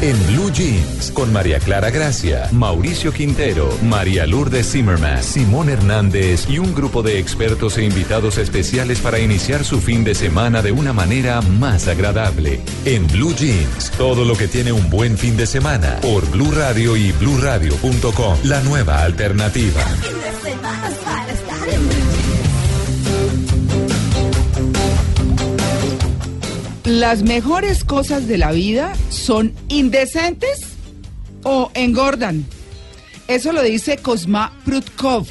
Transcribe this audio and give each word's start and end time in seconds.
En 0.00 0.16
Blue 0.28 0.52
Jeans, 0.52 1.10
con 1.10 1.32
María 1.32 1.58
Clara 1.58 1.90
Gracia, 1.90 2.48
Mauricio 2.52 3.12
Quintero, 3.12 3.68
María 3.82 4.28
Lourdes 4.28 4.70
Zimmerman, 4.70 5.24
Simón 5.24 5.68
Hernández 5.68 6.48
y 6.48 6.60
un 6.60 6.72
grupo 6.72 7.02
de 7.02 7.18
expertos 7.18 7.78
e 7.78 7.84
invitados 7.84 8.38
especiales 8.38 9.00
para 9.00 9.18
iniciar 9.18 9.64
su 9.64 9.80
fin 9.80 10.04
de 10.04 10.14
semana 10.14 10.62
de 10.62 10.70
una 10.70 10.92
manera 10.92 11.40
más 11.40 11.88
agradable. 11.88 12.60
En 12.84 13.08
Blue 13.08 13.34
Jeans, 13.34 13.90
todo 13.98 14.24
lo 14.24 14.36
que 14.36 14.46
tiene 14.46 14.70
un 14.70 14.88
buen 14.88 15.18
fin 15.18 15.36
de 15.36 15.46
semana, 15.46 15.98
por 16.00 16.30
Blue 16.30 16.52
Radio 16.52 16.96
y 16.96 17.10
BlueRadio.com, 17.10 18.38
la 18.44 18.60
nueva 18.62 19.02
alternativa. 19.02 19.82
Las 26.88 27.22
mejores 27.22 27.84
cosas 27.84 28.28
de 28.28 28.38
la 28.38 28.50
vida 28.50 28.94
son 29.10 29.52
indecentes 29.68 30.60
o 31.42 31.70
engordan. 31.74 32.46
Eso 33.28 33.52
lo 33.52 33.62
dice 33.62 33.98
Cosma 33.98 34.54
Prutkov, 34.64 35.26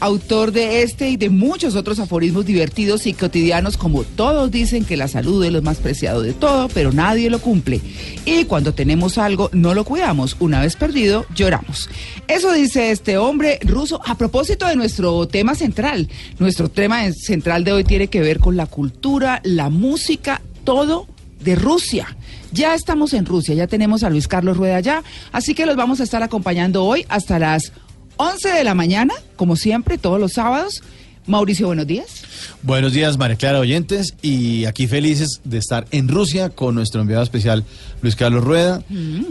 autor 0.00 0.52
de 0.52 0.82
este 0.82 1.08
y 1.08 1.16
de 1.16 1.30
muchos 1.30 1.74
otros 1.74 2.00
aforismos 2.00 2.44
divertidos 2.44 3.06
y 3.06 3.14
cotidianos 3.14 3.78
como 3.78 4.04
todos 4.04 4.50
dicen 4.50 4.84
que 4.84 4.98
la 4.98 5.08
salud 5.08 5.42
es 5.42 5.50
lo 5.50 5.62
más 5.62 5.78
preciado 5.78 6.20
de 6.20 6.34
todo, 6.34 6.68
pero 6.68 6.92
nadie 6.92 7.30
lo 7.30 7.40
cumple. 7.40 7.80
Y 8.26 8.44
cuando 8.44 8.74
tenemos 8.74 9.16
algo 9.16 9.48
no 9.54 9.72
lo 9.72 9.84
cuidamos. 9.84 10.36
Una 10.38 10.60
vez 10.60 10.76
perdido, 10.76 11.24
lloramos. 11.34 11.88
Eso 12.28 12.52
dice 12.52 12.90
este 12.90 13.16
hombre 13.16 13.58
ruso 13.62 14.02
a 14.04 14.18
propósito 14.18 14.66
de 14.66 14.76
nuestro 14.76 15.26
tema 15.28 15.54
central. 15.54 16.10
Nuestro 16.38 16.68
tema 16.68 17.10
central 17.12 17.64
de 17.64 17.72
hoy 17.72 17.84
tiene 17.84 18.08
que 18.08 18.20
ver 18.20 18.38
con 18.38 18.58
la 18.58 18.66
cultura, 18.66 19.40
la 19.44 19.70
música, 19.70 20.42
todo 20.64 21.06
de 21.40 21.54
Rusia. 21.54 22.16
Ya 22.52 22.74
estamos 22.74 23.12
en 23.14 23.26
Rusia, 23.26 23.54
ya 23.54 23.66
tenemos 23.66 24.02
a 24.02 24.10
Luis 24.10 24.28
Carlos 24.28 24.56
Rueda 24.56 24.76
allá, 24.76 25.02
así 25.32 25.54
que 25.54 25.66
los 25.66 25.76
vamos 25.76 26.00
a 26.00 26.04
estar 26.04 26.22
acompañando 26.22 26.84
hoy 26.84 27.06
hasta 27.08 27.38
las 27.38 27.72
11 28.16 28.50
de 28.50 28.64
la 28.64 28.74
mañana, 28.74 29.14
como 29.36 29.56
siempre, 29.56 29.98
todos 29.98 30.20
los 30.20 30.32
sábados. 30.32 30.82
Mauricio, 31.26 31.66
buenos 31.66 31.86
días. 31.86 32.24
Buenos 32.62 32.92
días, 32.92 33.16
María 33.16 33.36
Clara 33.36 33.60
oyentes, 33.60 34.14
y 34.20 34.64
aquí 34.64 34.86
felices 34.86 35.40
de 35.44 35.58
estar 35.58 35.86
en 35.90 36.08
Rusia 36.08 36.50
con 36.50 36.74
nuestro 36.74 37.00
enviado 37.00 37.22
especial 37.22 37.64
Luis 38.02 38.16
Carlos 38.16 38.44
Rueda, 38.44 38.82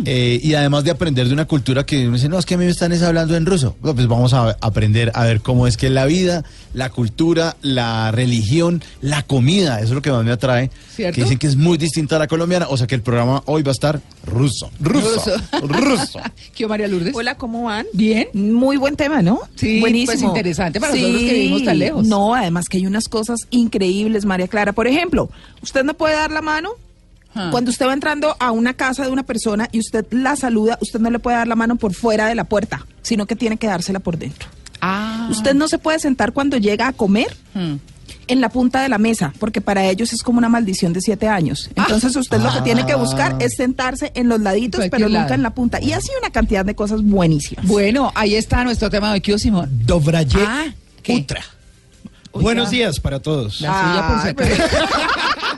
eh, 0.06 0.40
y 0.42 0.54
además 0.54 0.84
de 0.84 0.92
aprender 0.92 1.28
de 1.28 1.34
una 1.34 1.46
cultura 1.46 1.86
que 1.86 2.08
uno 2.08 2.16
dice, 2.16 2.30
no, 2.30 2.38
es 2.38 2.46
que 2.46 2.56
a 2.56 2.58
mí 2.58 2.66
me 2.66 2.72
están 2.72 2.92
es 2.92 3.02
hablando 3.02 3.36
en 3.36 3.46
ruso. 3.46 3.76
Bueno, 3.82 3.96
pues 3.96 4.08
vamos 4.08 4.34
a 4.34 4.58
aprender 4.62 5.12
a 5.16 5.26
ver 5.26 5.42
cómo 5.42 5.68
es 5.68 5.78
que 5.78 5.90
la 5.90 6.06
vida, 6.06 6.44
la 6.74 6.90
cultura, 6.90 7.58
la 7.62 8.12
religión, 8.12 8.84
la 9.02 9.24
comida, 9.24 9.78
eso 9.78 9.88
es 9.88 9.92
lo 9.92 10.02
que 10.02 10.12
más 10.12 10.24
me 10.24 10.32
atrae, 10.32 10.70
¿Cierto? 10.96 11.16
que 11.16 11.24
dicen 11.24 11.38
que 11.38 11.48
es 11.48 11.56
muy 11.56 11.78
distinta 11.78 12.18
a 12.18 12.20
la 12.20 12.28
colombiana, 12.28 12.68
o 12.70 12.78
sea 12.78 12.88
que 12.88 12.96
el 12.96 13.02
programa 13.02 13.44
hoy 13.46 13.64
va 13.64 13.72
a 13.72 13.74
estar 13.74 14.02
ruso, 14.26 14.70
ruso, 14.80 15.34
ruso. 15.64 16.20
¿Qué 16.56 16.68
María 16.68 16.88
Lourdes? 16.88 17.16
Hola, 17.16 17.36
¿cómo 17.36 17.64
van? 17.64 17.86
Bien. 17.94 18.28
Muy 18.34 18.78
buen 18.78 18.96
tema, 18.96 19.22
¿no? 19.22 19.42
Sí, 19.56 19.80
buenísimo. 19.80 20.14
pues 20.14 20.24
interesante 20.24 20.80
para 20.80 20.94
nosotros 20.94 21.22
que 21.22 21.34
vivimos 21.34 21.64
tan 21.64 21.80
lejos. 21.80 22.06
No, 22.06 22.36
además 22.36 22.68
que 22.70 22.78
hay 22.78 22.86
unas 22.86 23.08
cosas 23.08 23.40
increíbles, 23.50 24.26
María 24.26 24.48
Clara. 24.48 24.74
Por 24.74 24.88
ejemplo, 24.88 25.30
usted 25.62 25.84
no 25.84 25.94
puede 25.96 26.16
dar 26.16 26.32
la 26.32 26.42
mano. 26.42 26.72
Ah. 27.42 27.48
Cuando 27.52 27.72
usted 27.72 27.86
va 27.88 27.94
entrando 27.94 28.36
a 28.40 28.52
una 28.52 28.74
casa 28.74 29.04
de 29.06 29.12
una 29.12 29.24
persona 29.24 29.70
y 29.72 29.80
usted 29.80 30.06
la 30.12 30.36
saluda, 30.36 30.78
usted 30.82 31.00
no 31.00 31.10
le 31.10 31.20
puede 31.20 31.38
dar 31.38 31.48
la 31.48 31.56
mano 31.56 31.78
por 31.78 31.94
fuera 31.94 32.28
de 32.28 32.36
la 32.36 32.44
puerta, 32.44 32.86
sino 33.02 33.26
que 33.26 33.36
tiene 33.36 33.56
que 33.58 33.68
dársela 33.68 34.00
por 34.00 34.18
dentro. 34.18 34.50
Ah. 34.82 35.28
Usted 35.32 35.54
no 35.56 35.68
se 35.68 35.78
puede 35.78 36.00
sentar 36.00 36.34
cuando 36.34 36.58
llega 36.58 36.88
a 36.88 36.94
comer 36.94 37.36
Hmm. 37.54 37.76
en 38.28 38.42
la 38.42 38.50
punta 38.50 38.82
de 38.82 38.90
la 38.90 38.98
mesa, 38.98 39.34
porque 39.40 39.60
para 39.62 39.86
ellos 39.86 40.14
es 40.14 40.22
como 40.24 40.38
una 40.38 40.50
maldición 40.50 40.94
de 40.94 41.02
siete 41.02 41.28
años. 41.28 41.70
Entonces 41.76 42.16
usted 42.16 42.40
lo 42.40 42.52
que 42.54 42.62
tiene 42.62 42.86
que 42.86 42.96
buscar 42.96 43.36
es 43.40 43.56
sentarse 43.56 44.12
en 44.16 44.28
los 44.30 44.40
laditos, 44.42 44.86
pero 44.92 45.08
nunca 45.10 45.34
en 45.34 45.42
la 45.44 45.50
punta. 45.52 45.82
Y 45.82 45.94
así 45.94 46.10
una 46.20 46.30
cantidad 46.30 46.64
de 46.66 46.76
cosas 46.76 47.02
buenísimas. 47.04 47.66
Bueno, 47.66 48.12
ahí 48.16 48.36
está 48.36 48.64
nuestro 48.64 48.90
tema 48.90 49.08
de 49.08 49.14
hoy, 49.14 49.22
¿qué, 49.22 49.38
Simón? 49.40 49.70
Dobraye 49.86 50.40
Ah. 50.46 50.66
Utra. 51.08 51.42
Uy, 52.32 52.44
Buenos 52.44 52.66
ya. 52.66 52.78
días 52.78 53.00
para 53.00 53.20
todos. 53.20 53.62
La 53.62 54.14
suya 54.14 54.36
por. 54.36 54.46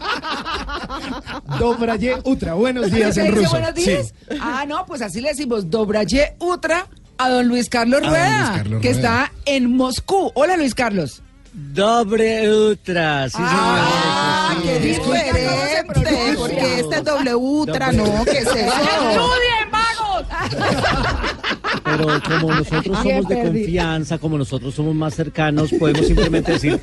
Dobraye 1.59 2.17
Utra, 2.23 2.53
buenos 2.53 2.91
días 2.91 3.15
¿Se 3.15 3.21
en 3.21 3.27
dice 3.27 3.37
ruso. 3.41 3.51
buenos 3.51 3.75
días? 3.75 4.13
Ah, 4.39 4.65
no, 4.67 4.85
pues 4.85 5.01
así 5.01 5.21
le 5.21 5.29
decimos 5.29 5.69
Dobraye 5.69 6.35
Utra 6.39 6.87
a 7.17 7.29
don 7.29 7.47
Luis 7.47 7.69
Carlos 7.69 7.99
A 7.99 8.03
don 8.03 8.09
Rueda, 8.11 8.39
Luis 8.39 8.57
Carlos 8.57 8.81
que 8.81 8.93
Rueda. 8.93 9.25
está 9.25 9.31
en 9.45 9.75
Moscú. 9.75 10.31
Hola, 10.35 10.57
Luis 10.57 10.73
Carlos. 10.75 11.21
Dobre 11.53 12.49
Ultra, 12.49 13.27
sí, 13.29 13.35
Ah, 13.39 14.55
señor. 14.61 14.77
qué 14.77 14.81
sí. 14.81 14.87
diferente, 14.87 15.83
porque 16.37 16.79
este 16.79 16.95
es 16.95 17.03
W 17.03 17.35
Ultra, 17.35 17.91
no, 17.91 18.23
¿qué 18.25 18.37
es 18.37 18.47
eso? 18.47 18.71
Pero 21.83 22.07
como 22.23 22.53
nosotros 22.53 22.99
Qué 23.03 23.09
somos 23.09 23.27
de 23.27 23.41
confianza, 23.43 24.17
como 24.17 24.37
nosotros 24.37 24.73
somos 24.73 24.95
más 24.95 25.13
cercanos, 25.13 25.71
podemos 25.77 26.05
simplemente 26.07 26.53
decir 26.53 26.79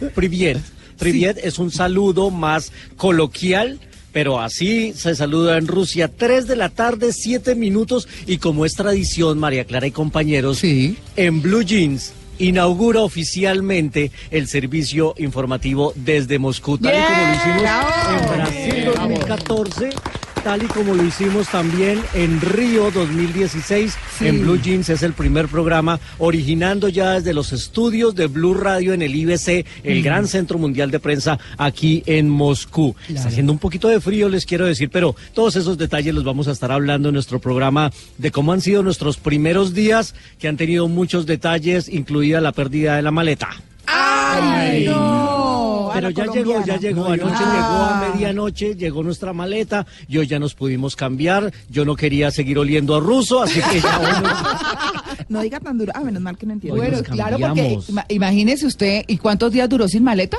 Priviet. 0.98 1.34
Priviet 1.34 1.47
es 1.47 1.59
un 1.59 1.70
saludo 1.70 2.31
más 2.31 2.72
coloquial. 2.97 3.78
Pero 4.10 4.41
así 4.41 4.94
se 4.97 5.14
saluda 5.14 5.59
en 5.59 5.66
Rusia, 5.66 6.09
3 6.09 6.47
de 6.48 6.56
la 6.56 6.70
tarde, 6.70 7.12
7 7.12 7.54
minutos, 7.54 8.09
y 8.26 8.38
como 8.38 8.64
es 8.64 8.72
tradición, 8.72 9.38
María 9.38 9.64
Clara 9.64 9.86
y 9.86 9.91
compañeros, 9.91 10.59
Sí. 10.59 10.97
en 11.16 11.42
Blue 11.42 11.62
Jeans 11.62 12.12
inaugura 12.38 13.00
oficialmente 13.03 14.10
el 14.31 14.48
servicio 14.48 15.14
informativo 15.19 15.92
desde 15.94 16.38
Moscú, 16.38 16.78
tal 16.78 16.94
y 16.94 17.03
como 17.04 17.26
lo 17.26 17.34
hicimos 17.34 17.62
en 18.09 18.36
Brasil 18.38 18.84
2014, 18.86 19.91
tal 20.43 20.62
y 20.62 20.66
como 20.66 20.94
lo 20.94 21.04
hicimos 21.04 21.49
también 21.49 22.00
en 22.15 22.41
Río 22.41 22.91
2016. 22.91 23.97
Sí. 24.19 24.26
En 24.26 24.43
Blue 24.43 24.60
Jeans 24.60 24.88
es 24.88 25.03
el 25.03 25.12
primer 25.12 25.49
programa 25.49 25.99
originando 26.19 26.88
ya 26.88 27.15
desde 27.15 27.34
los 27.34 27.53
estudios 27.53 28.15
de 28.15 28.26
Blue 28.26 28.54
Radio 28.54 28.93
en 28.93 29.03
el 29.03 29.15
IBC, 29.15 29.66
el 29.84 30.03
gran 30.03 30.27
centro 30.27 30.59
mundial 30.59 30.91
de 30.91 31.00
prensa 31.00 31.38
aquí 31.56 32.03
en 32.06 32.28
Moscú. 32.28 32.94
Está 33.09 33.28
haciendo 33.28 33.53
un 33.53 33.59
poquito 33.59 33.88
de 33.88 34.00
frío, 34.00 34.28
les 34.28 34.47
quiero 34.47 34.66
decir, 34.66 34.91
pero 34.91 35.15
todos 35.34 35.56
esos 35.56 35.78
detalles 35.78 36.15
los 36.15 36.25
vamos 36.25 36.48
a 36.48 36.53
estar 36.53 36.72
hablando 36.72 37.09
en 37.09 37.15
nuestro 37.15 37.38
programa 37.41 37.91
de 38.19 38.31
cómo 38.31 38.53
han 38.53 38.60
sido 38.60 38.82
nuestros 38.82 39.16
primeros 39.16 39.75
días, 39.75 40.15
que 40.38 40.48
han 40.48 40.56
tenido 40.56 40.88
muchos 40.88 41.27
detalles, 41.27 41.88
incluida 41.88 42.41
la 42.41 42.53
pérdida 42.53 42.97
de 42.97 43.03
la 43.03 43.10
maleta. 43.10 43.48
¡Ay, 44.00 44.84
no! 44.86 45.91
Pero 45.94 46.10
ya 46.10 46.26
llegó, 46.26 46.64
ya 46.64 46.76
llegó. 46.78 47.06
Anoche 47.06 47.34
Ah. 47.38 47.54
llegó 47.54 48.06
a 48.06 48.10
medianoche, 48.12 48.75
llegó 48.76 49.03
nuestra 49.03 49.32
maleta. 49.32 49.84
Y 50.06 50.19
hoy 50.19 50.26
ya 50.28 50.38
nos 50.38 50.54
pudimos 50.54 50.94
cambiar. 50.94 51.53
Yo 51.69 51.84
no 51.84 51.97
quería 51.97 52.31
seguir 52.31 52.59
oliendo 52.59 52.94
a 52.94 53.00
ruso, 53.00 53.42
así 53.42 53.60
que 53.60 53.81
ya 53.81 53.98
hoy 53.98 54.06
No 55.28 55.41
diga 55.42 55.59
tan 55.60 55.76
duro. 55.76 55.92
Ah, 55.94 56.00
menos 56.00 56.22
mal 56.22 56.38
que 56.38 56.47
no 56.47 56.53
entiendo. 56.54 56.81
Bueno, 56.81 57.03
claro, 57.03 57.38
porque 57.38 57.78
imagínese 58.09 58.66
usted, 58.66 59.04
¿y 59.09 59.16
cuántos 59.19 59.53
días 59.53 59.69
duró 59.69 59.88
sin 59.88 60.04
maleta? 60.04 60.38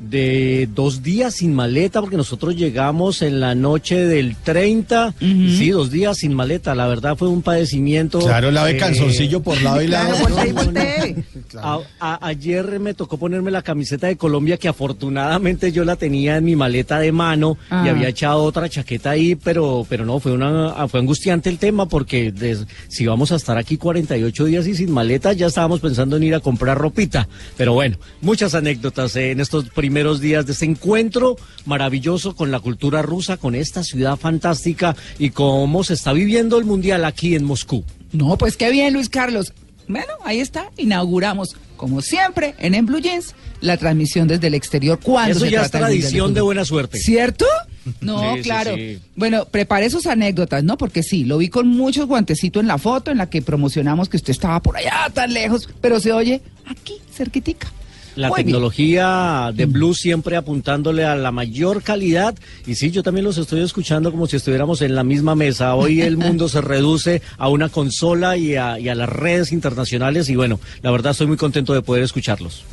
De 0.00 0.68
dos 0.74 1.02
días 1.02 1.34
sin 1.34 1.54
maleta, 1.54 2.00
porque 2.00 2.16
nosotros 2.16 2.56
llegamos 2.56 3.20
en 3.22 3.38
la 3.38 3.54
noche 3.54 3.96
del 4.06 4.34
30. 4.36 5.14
Sí, 5.20 5.70
dos 5.70 5.90
días 5.90 6.16
sin 6.18 6.32
maleta. 6.34 6.74
La 6.74 6.86
verdad 6.86 7.16
fue 7.16 7.28
un 7.28 7.42
padecimiento. 7.42 8.18
Claro, 8.18 8.50
lave 8.50 8.72
eh, 8.72 8.76
calzoncillo 8.78 9.40
por 9.42 9.60
lado 9.62 9.82
y 9.82 9.86
lado. 9.88 10.10
Claro, 10.20 10.34
voltee 10.34 10.48
y 10.48 10.52
voltee. 10.52 11.24
A- 11.60 11.78
a- 12.00 12.26
ayer 12.28 12.80
me 12.80 12.94
tocó 12.94 13.18
ponerme 13.18 13.50
la 13.50 13.60
camiseta 13.62 14.06
de 14.06 14.16
Colombia 14.16 14.56
que 14.56 14.68
afortunadamente 14.68 15.70
yo 15.72 15.84
la 15.84 15.96
tenía 15.96 16.36
en 16.38 16.44
mi 16.44 16.56
maleta 16.56 16.98
de 16.98 17.12
mano 17.12 17.58
Ah. 17.68 17.82
y 17.84 17.88
había 17.90 18.08
echado 18.08 18.42
otra 18.42 18.68
chaqueta 18.68 19.10
ahí, 19.10 19.34
pero 19.34 19.86
pero 19.88 20.06
no, 20.06 20.18
fue 20.20 20.32
una 20.32 20.88
fue 20.88 21.00
angustiante 21.00 21.50
el 21.50 21.58
tema 21.58 21.86
porque 21.86 22.32
des- 22.32 22.66
si 22.88 23.04
vamos 23.06 23.32
a 23.32 23.36
estar 23.36 23.58
aquí 23.58 23.76
48 23.76 24.44
días 24.46 24.66
y 24.66 24.74
sin 24.74 24.90
maleta 24.92 25.32
ya 25.34 25.46
estábamos 25.48 25.80
pensando 25.80 26.16
en 26.16 26.22
ir 26.22 26.34
a 26.34 26.40
comprar 26.40 26.78
ropita. 26.78 27.28
Pero 27.56 27.74
bueno, 27.74 27.98
muchas 28.22 28.54
anécdotas 28.54 29.14
eh, 29.16 29.32
en 29.32 29.40
estos 29.40 29.68
primeros 29.68 29.89
días 30.20 30.46
de 30.46 30.52
este 30.52 30.64
encuentro 30.64 31.36
maravilloso 31.66 32.34
con 32.36 32.50
la 32.50 32.60
cultura 32.60 33.02
rusa, 33.02 33.36
con 33.36 33.54
esta 33.54 33.82
ciudad 33.82 34.16
fantástica 34.16 34.96
y 35.18 35.30
cómo 35.30 35.84
se 35.84 35.94
está 35.94 36.12
viviendo 36.12 36.58
el 36.58 36.64
mundial 36.64 37.04
aquí 37.04 37.34
en 37.34 37.44
Moscú. 37.44 37.84
No, 38.12 38.36
pues 38.38 38.56
qué 38.56 38.70
bien, 38.70 38.94
Luis 38.94 39.08
Carlos. 39.08 39.52
Bueno, 39.88 40.12
ahí 40.24 40.38
está, 40.40 40.70
inauguramos 40.76 41.56
como 41.76 42.02
siempre, 42.02 42.54
en 42.58 42.74
En 42.74 42.84
Blue 42.84 43.00
Jeans, 43.00 43.34
la 43.62 43.78
transmisión 43.78 44.28
desde 44.28 44.48
el 44.48 44.54
exterior 44.54 45.00
cuando 45.02 45.30
Eso 45.30 45.46
se 45.46 45.50
ya 45.50 45.62
es 45.62 45.70
trata 45.70 45.86
tradición 45.86 46.34
de 46.34 46.42
buena 46.42 46.64
suerte. 46.64 46.98
¿Cierto? 46.98 47.46
No, 48.02 48.20
Sí, 48.34 48.36
sí, 48.36 48.42
claro. 48.42 48.76
sí. 48.76 49.00
Bueno, 49.16 49.46
prepare 49.46 49.88
sus 49.88 50.06
anécdotas, 50.06 50.62
¿no? 50.62 50.76
Porque 50.76 51.02
sí, 51.02 51.24
lo 51.24 51.38
vi 51.38 51.48
con 51.48 51.66
muchos 51.66 52.06
guantecitos 52.06 52.60
en 52.60 52.66
la 52.68 52.76
foto 52.76 53.10
en 53.10 53.16
la 53.16 53.30
que 53.30 53.40
promocionamos 53.40 54.10
que 54.10 54.18
usted 54.18 54.32
estaba 54.32 54.60
por 54.60 54.76
allá 54.76 55.08
tan 55.14 55.32
lejos, 55.32 55.66
pero 55.80 55.98
se 55.98 56.12
oye 56.12 56.42
aquí, 56.66 56.98
cerquitica. 57.10 57.72
La 58.16 58.28
Muy 58.28 58.36
bien. 58.38 58.46
tecnología 58.46 59.50
de 59.54 59.66
Blue 59.66 59.94
siempre 59.94 60.36
apuntándole 60.36 61.04
a 61.04 61.14
la 61.14 61.30
mayor 61.30 61.82
calidad. 61.82 62.34
Y 62.66 62.74
sí, 62.74 62.90
yo 62.90 63.02
también 63.02 63.24
los 63.24 63.38
estoy 63.38 63.60
escuchando 63.60 64.10
como 64.10 64.26
si 64.26 64.36
estuviéramos 64.36 64.82
en 64.82 64.94
la 64.94 65.04
misma 65.04 65.34
mesa. 65.34 65.74
Hoy 65.74 66.02
el 66.02 66.16
mundo 66.18 66.48
se 66.48 66.60
reduce 66.60 67.22
a 67.38 67.48
una 67.48 67.68
consola 67.68 68.36
y 68.36 68.56
a, 68.56 68.78
y 68.80 68.88
a 68.88 68.94
las 68.94 69.08
redes 69.08 69.52
internacionales. 69.52 70.28
Y 70.28 70.36
bueno, 70.36 70.58
la 70.82 70.90
verdad 70.90 71.12
estoy 71.12 71.28
muy 71.28 71.36
contento 71.36 71.72
de 71.72 71.82
poder 71.82 72.02
escucharlos. 72.02 72.64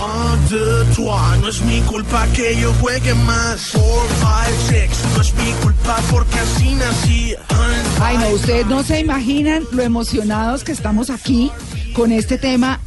Un, 0.00 0.48
deux, 0.48 0.86
trois, 0.94 1.38
no 1.40 1.48
es 1.48 1.60
mi 1.62 1.80
culpa 1.82 2.26
que 2.34 2.60
yo 2.60 2.72
juegue 2.74 3.14
más. 3.14 3.60
Four, 3.70 4.06
five, 4.20 4.56
six, 4.68 4.98
no 5.16 5.22
es 5.22 5.34
mi 5.34 5.52
culpa 5.62 5.96
porque 6.10 6.38
así 6.38 6.74
nací. 6.74 7.34
Un, 7.50 8.02
Ay, 8.02 8.16
no, 8.18 8.28
ustedes 8.30 8.66
no 8.66 8.82
se 8.82 9.00
imaginan 9.00 9.64
lo 9.72 9.82
emocionados 9.82 10.62
que 10.62 10.72
estamos 10.72 11.10
aquí 11.10 11.50
con 11.98 12.12
este 12.12 12.38
tema 12.38 12.78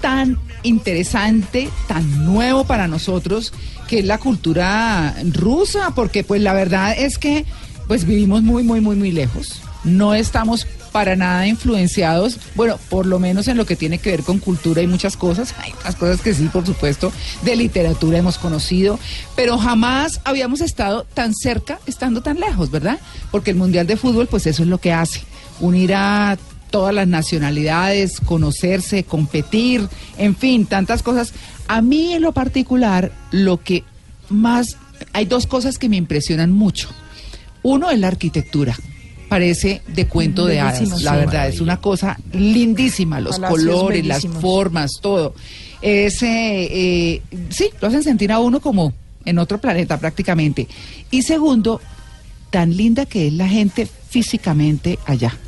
tan 0.00 0.38
interesante, 0.62 1.68
tan 1.86 2.24
nuevo 2.24 2.64
para 2.64 2.88
nosotros, 2.88 3.52
que 3.88 3.98
es 3.98 4.06
la 4.06 4.16
cultura 4.16 5.14
rusa, 5.34 5.90
porque 5.94 6.24
pues 6.24 6.40
la 6.40 6.54
verdad 6.54 6.94
es 6.96 7.18
que 7.18 7.44
pues 7.86 8.06
vivimos 8.06 8.42
muy, 8.42 8.62
muy, 8.62 8.80
muy, 8.80 8.96
muy 8.96 9.12
lejos. 9.12 9.60
No 9.84 10.14
estamos 10.14 10.66
para 10.92 11.14
nada 11.14 11.46
influenciados, 11.46 12.38
bueno, 12.54 12.78
por 12.88 13.04
lo 13.04 13.18
menos 13.18 13.48
en 13.48 13.58
lo 13.58 13.66
que 13.66 13.76
tiene 13.76 13.98
que 13.98 14.12
ver 14.12 14.22
con 14.22 14.38
cultura 14.38 14.80
y 14.80 14.86
muchas 14.86 15.18
cosas, 15.18 15.54
hay 15.58 15.72
otras 15.72 15.96
cosas 15.96 16.20
que 16.22 16.32
sí, 16.32 16.48
por 16.50 16.64
supuesto, 16.64 17.12
de 17.42 17.56
literatura 17.56 18.16
hemos 18.16 18.38
conocido, 18.38 18.98
pero 19.36 19.58
jamás 19.58 20.22
habíamos 20.24 20.62
estado 20.62 21.04
tan 21.12 21.34
cerca, 21.34 21.80
estando 21.84 22.22
tan 22.22 22.40
lejos, 22.40 22.70
¿verdad? 22.70 22.98
Porque 23.30 23.50
el 23.50 23.58
Mundial 23.58 23.86
de 23.86 23.98
Fútbol, 23.98 24.26
pues 24.26 24.46
eso 24.46 24.62
es 24.62 24.68
lo 24.70 24.78
que 24.78 24.94
hace, 24.94 25.20
unir 25.60 25.92
a 25.94 26.38
todas 26.74 26.92
las 26.92 27.06
nacionalidades, 27.06 28.18
conocerse, 28.18 29.04
competir, 29.04 29.86
en 30.18 30.34
fin, 30.34 30.66
tantas 30.66 31.04
cosas. 31.04 31.32
A 31.68 31.80
mí 31.80 32.14
en 32.14 32.22
lo 32.22 32.32
particular, 32.32 33.12
lo 33.30 33.62
que 33.62 33.84
más, 34.28 34.76
hay 35.12 35.26
dos 35.26 35.46
cosas 35.46 35.78
que 35.78 35.88
me 35.88 35.94
impresionan 35.94 36.50
mucho. 36.50 36.88
Uno 37.62 37.92
es 37.92 38.00
la 38.00 38.08
arquitectura. 38.08 38.76
Parece 39.28 39.82
de 39.86 40.08
cuento 40.08 40.46
de 40.46 40.58
hadas, 40.58 41.00
la 41.00 41.12
sí. 41.12 41.16
verdad, 41.16 41.46
es 41.46 41.60
una 41.60 41.80
cosa 41.80 42.18
lindísima, 42.32 43.20
los 43.20 43.38
colores, 43.38 44.04
las 44.04 44.26
formas, 44.26 44.94
todo. 45.00 45.32
Ese, 45.80 46.24
eh, 46.26 47.22
sí, 47.50 47.70
lo 47.80 47.86
hacen 47.86 48.02
sentir 48.02 48.32
a 48.32 48.40
uno 48.40 48.58
como 48.58 48.92
en 49.24 49.38
otro 49.38 49.60
planeta 49.60 50.00
prácticamente. 50.00 50.66
Y 51.12 51.22
segundo, 51.22 51.80
tan 52.50 52.76
linda 52.76 53.06
que 53.06 53.28
es 53.28 53.32
la 53.32 53.46
gente 53.46 53.86
físicamente 54.08 54.98
allá. 55.06 55.38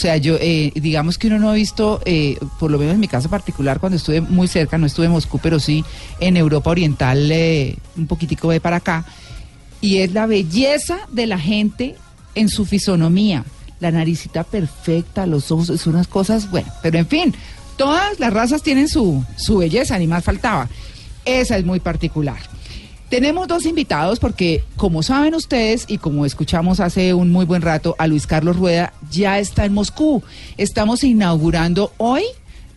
O 0.00 0.02
sea, 0.02 0.16
yo, 0.16 0.38
eh, 0.40 0.72
digamos 0.76 1.18
que 1.18 1.26
uno 1.26 1.38
no 1.38 1.50
ha 1.50 1.52
visto, 1.52 2.00
eh, 2.06 2.38
por 2.58 2.70
lo 2.70 2.78
menos 2.78 2.94
en 2.94 3.00
mi 3.00 3.06
caso 3.06 3.28
particular, 3.28 3.80
cuando 3.80 3.98
estuve 3.98 4.22
muy 4.22 4.48
cerca, 4.48 4.78
no 4.78 4.86
estuve 4.86 5.04
en 5.04 5.12
Moscú, 5.12 5.38
pero 5.42 5.60
sí 5.60 5.84
en 6.20 6.38
Europa 6.38 6.70
Oriental, 6.70 7.30
eh, 7.30 7.76
un 7.98 8.06
poquitico 8.06 8.50
de 8.50 8.62
para 8.62 8.76
acá, 8.76 9.04
y 9.82 9.98
es 9.98 10.14
la 10.14 10.24
belleza 10.24 11.00
de 11.12 11.26
la 11.26 11.38
gente 11.38 11.96
en 12.34 12.48
su 12.48 12.64
fisonomía, 12.64 13.44
la 13.78 13.90
naricita 13.90 14.42
perfecta, 14.42 15.26
los 15.26 15.52
ojos, 15.52 15.66
son 15.78 15.96
unas 15.96 16.08
cosas, 16.08 16.50
bueno, 16.50 16.72
pero 16.80 16.96
en 16.96 17.06
fin, 17.06 17.34
todas 17.76 18.18
las 18.18 18.32
razas 18.32 18.62
tienen 18.62 18.88
su, 18.88 19.22
su 19.36 19.58
belleza, 19.58 19.98
ni 19.98 20.06
más 20.06 20.24
faltaba. 20.24 20.66
Esa 21.26 21.58
es 21.58 21.66
muy 21.66 21.80
particular. 21.80 22.38
Tenemos 23.10 23.48
dos 23.48 23.66
invitados 23.66 24.20
porque, 24.20 24.62
como 24.76 25.02
saben 25.02 25.34
ustedes 25.34 25.84
y 25.88 25.98
como 25.98 26.24
escuchamos 26.24 26.78
hace 26.78 27.12
un 27.12 27.32
muy 27.32 27.44
buen 27.44 27.60
rato, 27.60 27.96
a 27.98 28.06
Luis 28.06 28.26
Carlos 28.26 28.56
Rueda 28.56 28.92
ya 29.10 29.38
está 29.38 29.64
en 29.64 29.74
Moscú. 29.74 30.22
Estamos 30.56 31.04
inaugurando 31.04 31.92
hoy 31.96 32.22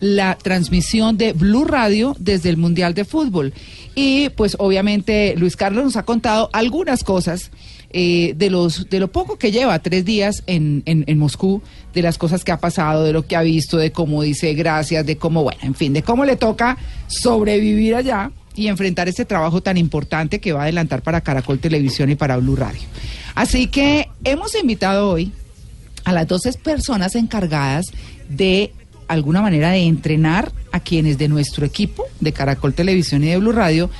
la 0.00 0.36
transmisión 0.36 1.16
de 1.16 1.32
Blue 1.32 1.64
Radio 1.64 2.14
desde 2.18 2.50
el 2.50 2.56
Mundial 2.56 2.94
de 2.94 3.04
Fútbol. 3.04 3.54
Y 3.94 4.28
pues 4.30 4.56
obviamente 4.58 5.34
Luis 5.36 5.56
Carlos 5.56 5.84
nos 5.84 5.96
ha 5.96 6.04
contado 6.04 6.50
algunas 6.52 7.04
cosas 7.04 7.50
eh, 7.90 8.34
de, 8.36 8.50
los, 8.50 8.90
de 8.90 8.98
lo 8.98 9.08
poco 9.08 9.38
que 9.38 9.52
lleva, 9.52 9.78
tres 9.78 10.04
días 10.04 10.42
en, 10.46 10.82
en, 10.84 11.04
en 11.06 11.18
Moscú, 11.18 11.62
de 11.94 12.02
las 12.02 12.18
cosas 12.18 12.42
que 12.42 12.50
ha 12.50 12.58
pasado, 12.58 13.04
de 13.04 13.12
lo 13.12 13.24
que 13.24 13.36
ha 13.36 13.42
visto, 13.42 13.76
de 13.76 13.92
cómo 13.92 14.22
dice 14.22 14.52
gracias, 14.54 15.06
de 15.06 15.16
cómo, 15.16 15.44
bueno, 15.44 15.60
en 15.62 15.74
fin, 15.74 15.92
de 15.92 16.02
cómo 16.02 16.24
le 16.24 16.36
toca 16.36 16.76
sobrevivir 17.06 17.94
allá 17.94 18.32
y 18.56 18.66
enfrentar 18.66 19.08
este 19.08 19.24
trabajo 19.24 19.62
tan 19.62 19.76
importante 19.76 20.40
que 20.40 20.52
va 20.52 20.60
a 20.60 20.62
adelantar 20.64 21.02
para 21.02 21.20
Caracol 21.20 21.60
Televisión 21.60 22.10
y 22.10 22.16
para 22.16 22.36
Blue 22.36 22.56
Radio. 22.56 22.82
Así 23.34 23.68
que 23.68 24.08
hemos 24.24 24.54
invitado 24.54 25.10
hoy 25.10 25.32
a 26.04 26.12
las 26.12 26.26
12 26.26 26.54
personas 26.54 27.14
encargadas 27.14 27.86
de 28.28 28.72
alguna 29.08 29.42
manera 29.42 29.70
de 29.70 29.80
entrenar 29.80 30.52
a 30.72 30.80
quienes 30.80 31.18
de 31.18 31.28
nuestro 31.28 31.66
equipo 31.66 32.04
de 32.20 32.32
Caracol 32.32 32.74
Televisión 32.74 33.22
y 33.24 33.28
de 33.28 33.38
Blue 33.38 33.52
Radio 33.52 33.90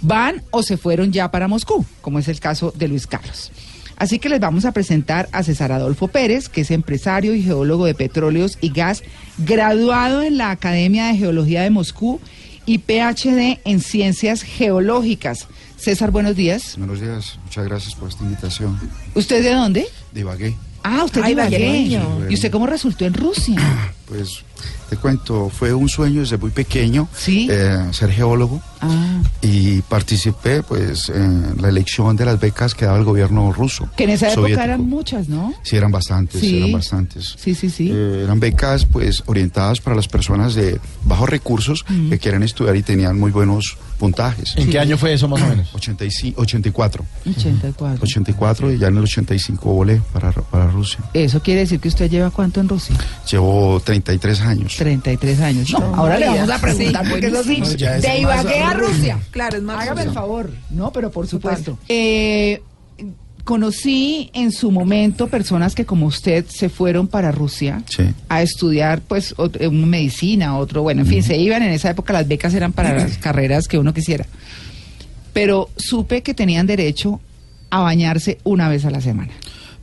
van 0.00 0.42
o 0.50 0.62
se 0.62 0.76
fueron 0.76 1.12
ya 1.12 1.30
para 1.30 1.48
Moscú, 1.48 1.86
como 2.00 2.18
es 2.18 2.28
el 2.28 2.40
caso 2.40 2.72
de 2.76 2.88
Luis 2.88 3.06
Carlos. 3.06 3.52
Así 3.96 4.18
que 4.18 4.28
les 4.28 4.40
vamos 4.40 4.64
a 4.64 4.72
presentar 4.72 5.28
a 5.32 5.44
César 5.44 5.70
Adolfo 5.70 6.08
Pérez, 6.08 6.48
que 6.48 6.62
es 6.62 6.70
empresario 6.72 7.34
y 7.34 7.42
geólogo 7.42 7.86
de 7.86 7.94
petróleos 7.94 8.58
y 8.60 8.70
gas, 8.70 9.02
graduado 9.38 10.22
en 10.22 10.38
la 10.38 10.50
Academia 10.50 11.06
de 11.06 11.18
Geología 11.18 11.62
de 11.62 11.70
Moscú 11.70 12.20
y 12.66 12.78
PhD 12.78 13.60
en 13.64 13.80
Ciencias 13.80 14.42
Geológicas. 14.42 15.46
César, 15.76 16.10
buenos 16.10 16.34
días. 16.34 16.76
Buenos 16.78 17.00
días, 17.00 17.38
muchas 17.44 17.64
gracias 17.64 17.94
por 17.94 18.08
esta 18.08 18.24
invitación. 18.24 18.78
¿Usted 19.14 19.42
de 19.42 19.52
dónde? 19.52 19.86
De 20.12 20.20
Ibagué, 20.20 20.56
Ah, 20.84 21.04
usted 21.04 21.24
Ibagué. 21.26 21.58
ibagueño. 21.58 22.30
¿Y 22.30 22.34
usted 22.34 22.50
cómo 22.50 22.66
resultó 22.66 23.04
en 23.04 23.14
Rusia? 23.14 23.56
Pues 24.06 24.44
te 24.90 24.96
cuento, 24.96 25.48
fue 25.48 25.72
un 25.72 25.88
sueño 25.88 26.20
desde 26.20 26.36
muy 26.36 26.50
pequeño 26.50 27.08
Sí. 27.16 27.48
eh, 27.50 27.88
ser 27.92 28.10
geólogo 28.12 28.60
Ah, 28.84 29.22
y 29.40 29.80
participé 29.82 30.62
pues 30.64 31.08
en 31.08 31.54
la 31.62 31.68
elección 31.68 32.16
de 32.16 32.24
las 32.24 32.40
becas 32.40 32.74
que 32.74 32.84
daba 32.84 32.98
el 32.98 33.04
gobierno 33.04 33.52
ruso. 33.52 33.88
que 33.96 34.04
en 34.04 34.10
esa 34.10 34.26
época 34.26 34.40
soviético. 34.42 34.64
eran 34.64 34.80
muchas, 34.88 35.28
¿no? 35.28 35.54
Sí, 35.62 35.76
eran 35.76 35.92
bastantes, 35.92 36.40
Sí. 36.40 36.58
eran 36.58 36.72
bastantes. 36.72 37.34
Sí, 37.38 37.54
sí, 37.54 37.70
sí. 37.70 37.90
Eh, 37.92 38.22
eran 38.24 38.40
becas 38.40 38.84
pues 38.86 39.22
orientadas 39.26 39.80
para 39.80 39.94
las 39.94 40.08
personas 40.08 40.54
de 40.54 40.80
bajos 41.04 41.28
recursos 41.30 41.84
Mm. 41.88 42.10
que 42.10 42.18
quieren 42.18 42.42
estudiar 42.42 42.74
y 42.76 42.82
tenían 42.82 43.18
muy 43.18 43.30
buenos 43.30 43.76
puntajes. 44.00 44.54
¿En 44.56 44.68
qué 44.68 44.80
año 44.80 44.98
fue 44.98 45.12
eso 45.12 45.28
más 45.28 45.40
o 45.42 45.46
menos? 45.46 45.72
85, 45.74 46.40
84. 46.42 47.04
84. 47.24 48.02
84 48.02 48.72
y 48.72 48.78
ya 48.78 48.88
en 48.88 48.96
el 48.96 49.04
85 49.04 49.72
volé 49.72 50.00
para, 50.12 50.32
para 50.32 50.66
Rusia. 50.68 50.98
Eso 51.14 51.40
quiere 51.40 51.60
decir 51.60 51.78
que 51.78 51.86
usted 51.86 52.10
lleva 52.10 52.30
cuánto 52.30 52.60
en 52.60 52.68
Rusia? 52.68 52.96
Llevo 53.30 53.78
33 54.00 54.40
años. 54.40 54.74
33 54.76 55.40
años. 55.40 55.70
No, 55.72 55.80
No, 55.80 55.94
ahora 55.96 56.18
le 56.18 56.26
vamos 56.28 56.48
a 56.50 56.58
preguntar 56.58 57.04
Sí, 57.04 57.10
porque 57.10 57.26
eso 57.26 57.44
sí. 57.44 57.62
Ya 57.76 57.96
es 57.96 58.02
de 58.02 58.18
Ibagué 58.20 58.58
a 58.60 58.72
Rusia. 58.72 59.18
Claro, 59.30 59.58
es 59.58 59.62
más 59.62 59.82
Hágame 59.82 60.02
el 60.04 60.12
favor. 60.12 60.50
No, 60.70 60.90
pero 60.92 61.10
por 61.10 61.26
supuesto. 61.26 61.78
Eh, 61.88 62.62
conocí 63.44 64.30
en 64.34 64.52
su 64.52 64.70
momento 64.70 65.26
personas 65.28 65.74
que 65.74 65.84
como 65.84 66.06
usted 66.06 66.46
se 66.48 66.68
fueron 66.68 67.08
para 67.08 67.32
Rusia 67.32 67.82
Sí. 67.88 68.04
a 68.28 68.40
estudiar 68.40 69.00
pues 69.02 69.34
ot- 69.36 69.56
eh, 69.60 69.68
medicina, 69.68 70.56
otro, 70.56 70.82
bueno, 70.82 71.02
en 71.02 71.08
fin, 71.08 71.22
se 71.22 71.36
iban 71.36 71.62
en 71.62 71.72
esa 71.72 71.90
época 71.90 72.12
las 72.12 72.28
becas 72.28 72.54
eran 72.54 72.72
para 72.72 72.94
las 72.94 73.18
carreras 73.18 73.68
que 73.68 73.78
uno 73.78 73.92
quisiera. 73.92 74.26
Pero 75.32 75.68
supe 75.76 76.22
que 76.22 76.34
tenían 76.34 76.66
derecho 76.66 77.20
a 77.70 77.80
bañarse 77.80 78.38
una 78.44 78.68
vez 78.68 78.84
a 78.84 78.90
la 78.90 79.00
semana. 79.00 79.32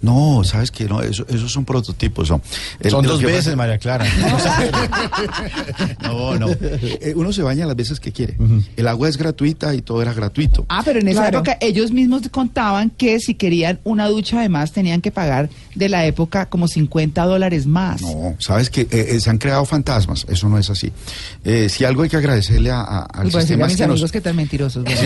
No, 0.02 0.44
sabes 0.44 0.72
que 0.72 0.86
no, 0.86 1.02
eso, 1.02 1.26
esos 1.30 1.52
son 1.52 1.66
prototipos. 1.66 2.32
El- 2.80 2.92
Son 2.92 3.06
lo 3.06 3.12
dos 3.14 3.22
veces, 3.22 3.46
pasa- 3.46 3.56
María 3.56 3.78
Clara. 3.78 4.06
No, 6.04 6.38
no. 6.38 6.48
Eh, 6.50 7.14
uno 7.16 7.32
se 7.34 7.42
baña 7.42 7.66
las 7.66 7.76
veces 7.76 8.00
que 8.00 8.12
quiere. 8.12 8.38
El 8.76 8.88
agua 8.88 9.10
es 9.10 9.18
gratuita 9.18 9.74
y 9.76 9.82
todo 9.82 10.02
era 10.02 10.14
gratuito. 10.14 10.66
Ah, 10.70 10.82
pero 10.84 11.00
en 11.00 11.08
esa 11.08 11.22
Claro. 11.22 11.38
época 11.40 11.58
ellos 11.62 11.92
mismos 11.92 12.22
contaban 12.30 12.90
que 12.92 13.20
si 13.20 13.36
querían 13.36 13.80
una 13.84 14.08
ducha 14.08 14.40
además 14.40 14.72
tenían 14.72 15.02
que 15.02 15.12
pagar 15.12 15.50
de 15.76 15.90
la 15.90 16.06
época 16.06 16.48
como 16.48 16.68
50 16.68 17.24
dólares 17.26 17.66
más. 17.66 18.02
No, 18.02 18.36
sabes 18.40 18.70
que 18.70 18.82
eh, 18.82 18.88
eh, 18.92 19.20
se 19.20 19.30
han 19.30 19.38
creado 19.38 19.66
fantasmas. 19.66 20.26
Eso 20.30 20.50
no 20.50 20.58
es 20.58 20.70
así. 20.70 20.92
Eh, 21.44 21.68
si 21.70 21.84
algo 21.86 22.04
hay 22.04 22.10
que 22.10 22.18
agradecerle 22.18 22.72
a, 22.72 22.82
a- 22.82 23.00
al 23.04 23.26
decirle 23.26 23.42
sistema 23.42 23.66
a 23.66 23.68
mis 23.68 23.78
que 23.78 23.84
nos- 23.88 23.92
amigos 23.96 24.12
que 24.12 24.22
tan 24.22 24.36
mentirosos. 24.36 24.84
Sí, 24.88 25.06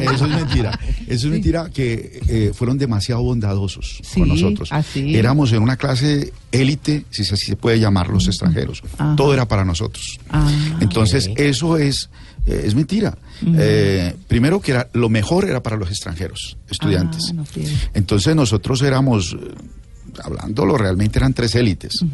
eso 0.14 0.24
es 0.26 0.30
mentira. 0.30 0.78
Eso 1.06 1.26
es 1.26 1.32
mentira 1.32 1.70
que 1.72 2.20
eh, 2.28 2.52
fueron 2.54 2.78
demasiado 2.78 3.22
bondadosos 3.22 4.00
Sí, 4.14 4.20
con 4.20 4.28
nosotros. 4.28 4.68
así. 4.72 5.14
Éramos 5.16 5.52
en 5.52 5.62
una 5.62 5.76
clase 5.76 6.32
élite, 6.52 7.04
si 7.10 7.22
así 7.22 7.36
se 7.46 7.56
puede 7.56 7.78
llamar, 7.78 8.08
los 8.08 8.26
extranjeros. 8.26 8.82
Ajá. 8.98 9.14
Todo 9.16 9.34
era 9.34 9.46
para 9.46 9.64
nosotros. 9.64 10.18
Ah, 10.30 10.50
Entonces, 10.80 11.30
eso 11.36 11.76
es, 11.76 12.08
eh, 12.46 12.62
es 12.64 12.74
mentira. 12.74 13.16
Eh, 13.46 14.14
primero 14.28 14.60
que 14.60 14.72
era, 14.72 14.88
lo 14.92 15.08
mejor 15.08 15.44
era 15.44 15.62
para 15.62 15.76
los 15.76 15.90
extranjeros, 15.90 16.56
estudiantes. 16.70 17.26
Ah, 17.30 17.34
no. 17.34 17.44
Entonces 17.94 18.34
nosotros 18.34 18.80
éramos 18.82 19.36
eh, 19.38 19.54
hablándolo, 20.22 20.76
realmente 20.78 21.18
eran 21.18 21.34
tres 21.34 21.54
élites. 21.54 22.04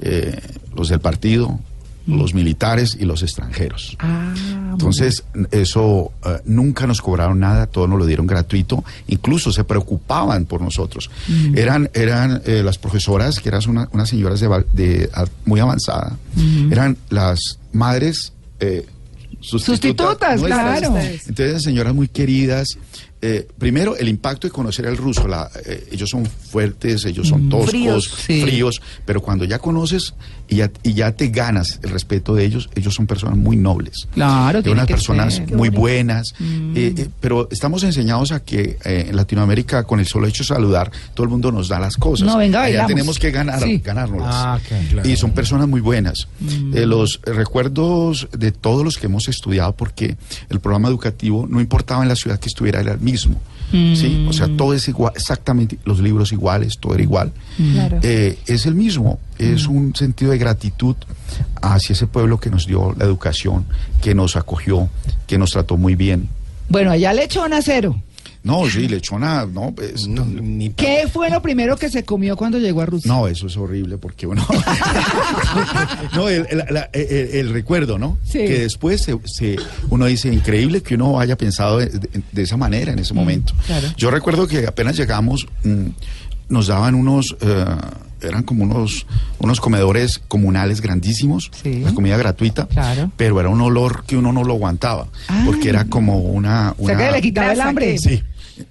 Eh, 0.00 0.38
los 0.76 0.88
del 0.88 1.00
partido, 1.00 1.60
los 2.06 2.34
militares 2.34 2.96
y 3.00 3.04
los 3.04 3.22
extranjeros. 3.22 3.96
Ah, 3.98 4.34
Entonces, 4.72 5.24
eso 5.50 6.12
eh, 6.24 6.38
nunca 6.44 6.86
nos 6.86 7.00
cobraron 7.00 7.38
nada, 7.40 7.66
todo 7.66 7.86
nos 7.86 7.98
lo 7.98 8.06
dieron 8.06 8.26
gratuito, 8.26 8.84
incluso 9.08 9.52
se 9.52 9.64
preocupaban 9.64 10.44
por 10.44 10.60
nosotros. 10.60 11.10
Eran, 11.54 11.90
eran 11.94 12.42
eh, 12.44 12.62
las 12.64 12.76
profesoras, 12.78 13.40
que 13.40 13.48
eran 13.48 13.62
una- 13.68 13.88
unas 13.92 14.08
señoras 14.08 14.40
de, 14.40 14.48
de, 14.72 15.10
a- 15.14 15.24
muy 15.46 15.60
avanzada, 15.60 16.18
eran 16.70 16.96
las 17.10 17.58
madres 17.72 18.32
eh, 18.60 18.86
Sustitutas, 19.40 20.40
nuestras. 20.40 20.80
claro. 20.80 20.96
Entonces, 20.98 21.62
señoras 21.62 21.94
muy 21.94 22.08
queridas. 22.08 22.78
eh, 23.20 23.46
primero, 23.58 23.96
el 23.96 24.08
impacto 24.08 24.46
de 24.46 24.50
conocer 24.52 24.84
el 24.86 24.96
ruso. 24.98 25.26
La, 25.28 25.50
eh, 25.64 25.88
ellos 25.92 26.10
son 26.10 26.26
fuertes, 26.26 27.04
ellos 27.06 27.28
son 27.28 27.48
toscos, 27.48 27.70
Fríos. 27.70 28.04
Sí. 28.26 28.42
fríos, 28.42 28.82
pero 29.06 29.22
cuando 29.22 29.44
ya 29.46 29.58
conoces 29.58 30.14
y 30.48 30.56
ya, 30.56 30.70
y 30.82 30.92
ya 30.94 31.12
te 31.12 31.28
ganas 31.28 31.80
el 31.82 31.90
respeto 31.90 32.34
de 32.34 32.44
ellos, 32.44 32.68
ellos 32.74 32.94
son 32.94 33.06
personas 33.06 33.36
muy 33.36 33.56
nobles. 33.56 34.06
Claro, 34.12 34.60
de 34.62 34.70
unas 34.70 34.86
que 34.86 34.94
personas 34.94 35.34
ser. 35.36 35.52
muy 35.54 35.68
buenas. 35.70 36.34
eh, 36.40 36.94
eh, 36.96 37.08
pero 37.20 37.48
estamos 37.50 37.82
enseñados 37.82 38.32
a 38.32 38.40
que 38.40 38.78
eh, 38.84 39.06
en 39.08 39.16
Latinoamérica, 39.16 39.84
con 39.84 40.00
el 40.00 40.06
solo 40.06 40.26
hecho 40.26 40.42
de 40.42 40.48
saludar, 40.48 40.90
todo 41.14 41.24
el 41.24 41.30
mundo 41.30 41.50
nos 41.50 41.68
da 41.68 41.78
las 41.80 41.96
cosas. 41.96 42.26
No, 42.26 42.36
venga, 42.38 42.58
Allá 42.60 42.68
bailamos. 42.80 42.88
tenemos 42.88 43.18
que 43.18 43.30
ganar, 43.30 43.60
Sí. 43.62 43.80
ganárnoslas. 43.84 44.34
Ah, 44.34 44.58
claro. 44.90 45.08
Y 45.08 45.16
son 45.16 45.30
personas 45.32 45.66
muy 45.68 45.80
buenas. 45.80 46.28
Eh, 46.74 46.86
los 46.86 47.20
recuerdos 47.24 48.28
de 48.36 48.52
todos 48.52 48.84
los 48.84 48.98
que 48.98 49.06
hemos 49.06 49.28
estudiado, 49.28 49.72
porque 49.74 50.16
el 50.50 50.60
programa 50.60 50.88
educativo 50.88 51.46
no 51.48 51.60
importaba 51.60 52.02
en 52.02 52.08
la 52.08 52.16
ciudad 52.16 52.38
que 52.38 52.48
estuviera, 52.48 52.80
era 52.80 52.92
el 52.92 53.00
mismo. 53.00 53.40
¿Sí? 53.74 54.26
O 54.28 54.32
sea, 54.32 54.48
todo 54.56 54.74
es 54.74 54.88
igual, 54.88 55.12
exactamente, 55.16 55.78
los 55.84 56.00
libros 56.00 56.32
iguales, 56.32 56.78
todo 56.78 56.94
era 56.94 57.02
igual. 57.02 57.32
Claro. 57.72 57.98
Eh, 58.02 58.38
es 58.46 58.66
el 58.66 58.74
mismo, 58.74 59.18
es 59.38 59.66
un 59.66 59.94
sentido 59.94 60.30
de 60.30 60.38
gratitud 60.38 60.96
hacia 61.60 61.92
ese 61.92 62.06
pueblo 62.06 62.38
que 62.38 62.50
nos 62.50 62.66
dio 62.66 62.94
la 62.98 63.04
educación, 63.04 63.64
que 64.00 64.14
nos 64.14 64.36
acogió, 64.36 64.88
que 65.26 65.38
nos 65.38 65.50
trató 65.50 65.76
muy 65.76 65.94
bien. 65.94 66.28
Bueno, 66.68 66.92
allá 66.92 67.12
lechona 67.12 67.60
cero. 67.62 68.00
No, 68.44 68.68
sí, 68.68 68.86
lechona, 68.88 69.46
no, 69.46 69.72
pues, 69.74 70.06
No, 70.06 70.24
ni 70.26 70.68
¿Qué 70.70 71.08
fue 71.12 71.30
lo 71.30 71.40
primero 71.42 71.76
que 71.78 71.88
se 71.88 72.04
comió 72.04 72.36
cuando 72.36 72.58
llegó 72.58 72.82
a 72.82 72.86
Rusia? 72.86 73.10
No, 73.10 73.26
eso 73.26 73.46
es 73.46 73.56
horrible 73.56 73.96
porque 73.98 74.26
uno. 74.26 74.46
no, 76.14 76.28
el, 76.28 76.46
el- 76.50 76.64
la- 76.70 76.90
el- 76.92 77.30
el 77.34 77.50
recuerdo, 77.52 77.98
¿no? 77.98 78.18
Sí. 78.24 78.38
Que 78.38 78.60
después 78.60 79.02
se, 79.02 79.18
se- 79.24 79.56
uno 79.90 80.06
dice, 80.06 80.28
increíble 80.32 80.82
que 80.82 80.94
uno 80.94 81.18
haya 81.20 81.36
pensado 81.36 81.78
de, 81.78 81.86
de- 81.86 82.22
de 82.32 82.42
esa 82.42 82.56
manera 82.56 82.92
en 82.92 82.98
ese 82.98 83.14
momento. 83.14 83.54
claro. 83.66 83.88
Yo 83.96 84.10
recuerdo 84.10 84.46
que 84.46 84.66
apenas 84.66 84.96
llegamos, 84.96 85.46
mm, 85.64 85.86
nos 86.48 86.66
daban 86.66 86.94
unos. 86.94 87.36
eh, 87.40 87.64
eran 88.22 88.42
como 88.42 88.64
unos, 88.64 89.06
unos 89.38 89.60
comedores 89.60 90.18
comunales 90.28 90.80
grandísimos, 90.80 91.50
Sí. 91.62 91.80
la 91.80 91.92
comida 91.92 92.16
gratuita, 92.16 92.66
Claro. 92.68 93.10
pero 93.18 93.38
era 93.38 93.50
un 93.50 93.60
olor 93.60 94.04
que 94.06 94.16
uno 94.16 94.32
no 94.32 94.44
lo 94.44 94.54
aguantaba, 94.54 95.08
porque 95.44 95.68
era 95.68 95.84
como 95.84 96.20
una... 96.20 96.74
O 96.78 96.86
sea 96.86 96.94
una 96.96 97.04
que 97.06 97.12
le 97.12 97.20
quitaba 97.20 97.52
el 97.52 97.60
hambre. 97.60 97.92
que- 97.92 97.98
Sí. 97.98 98.22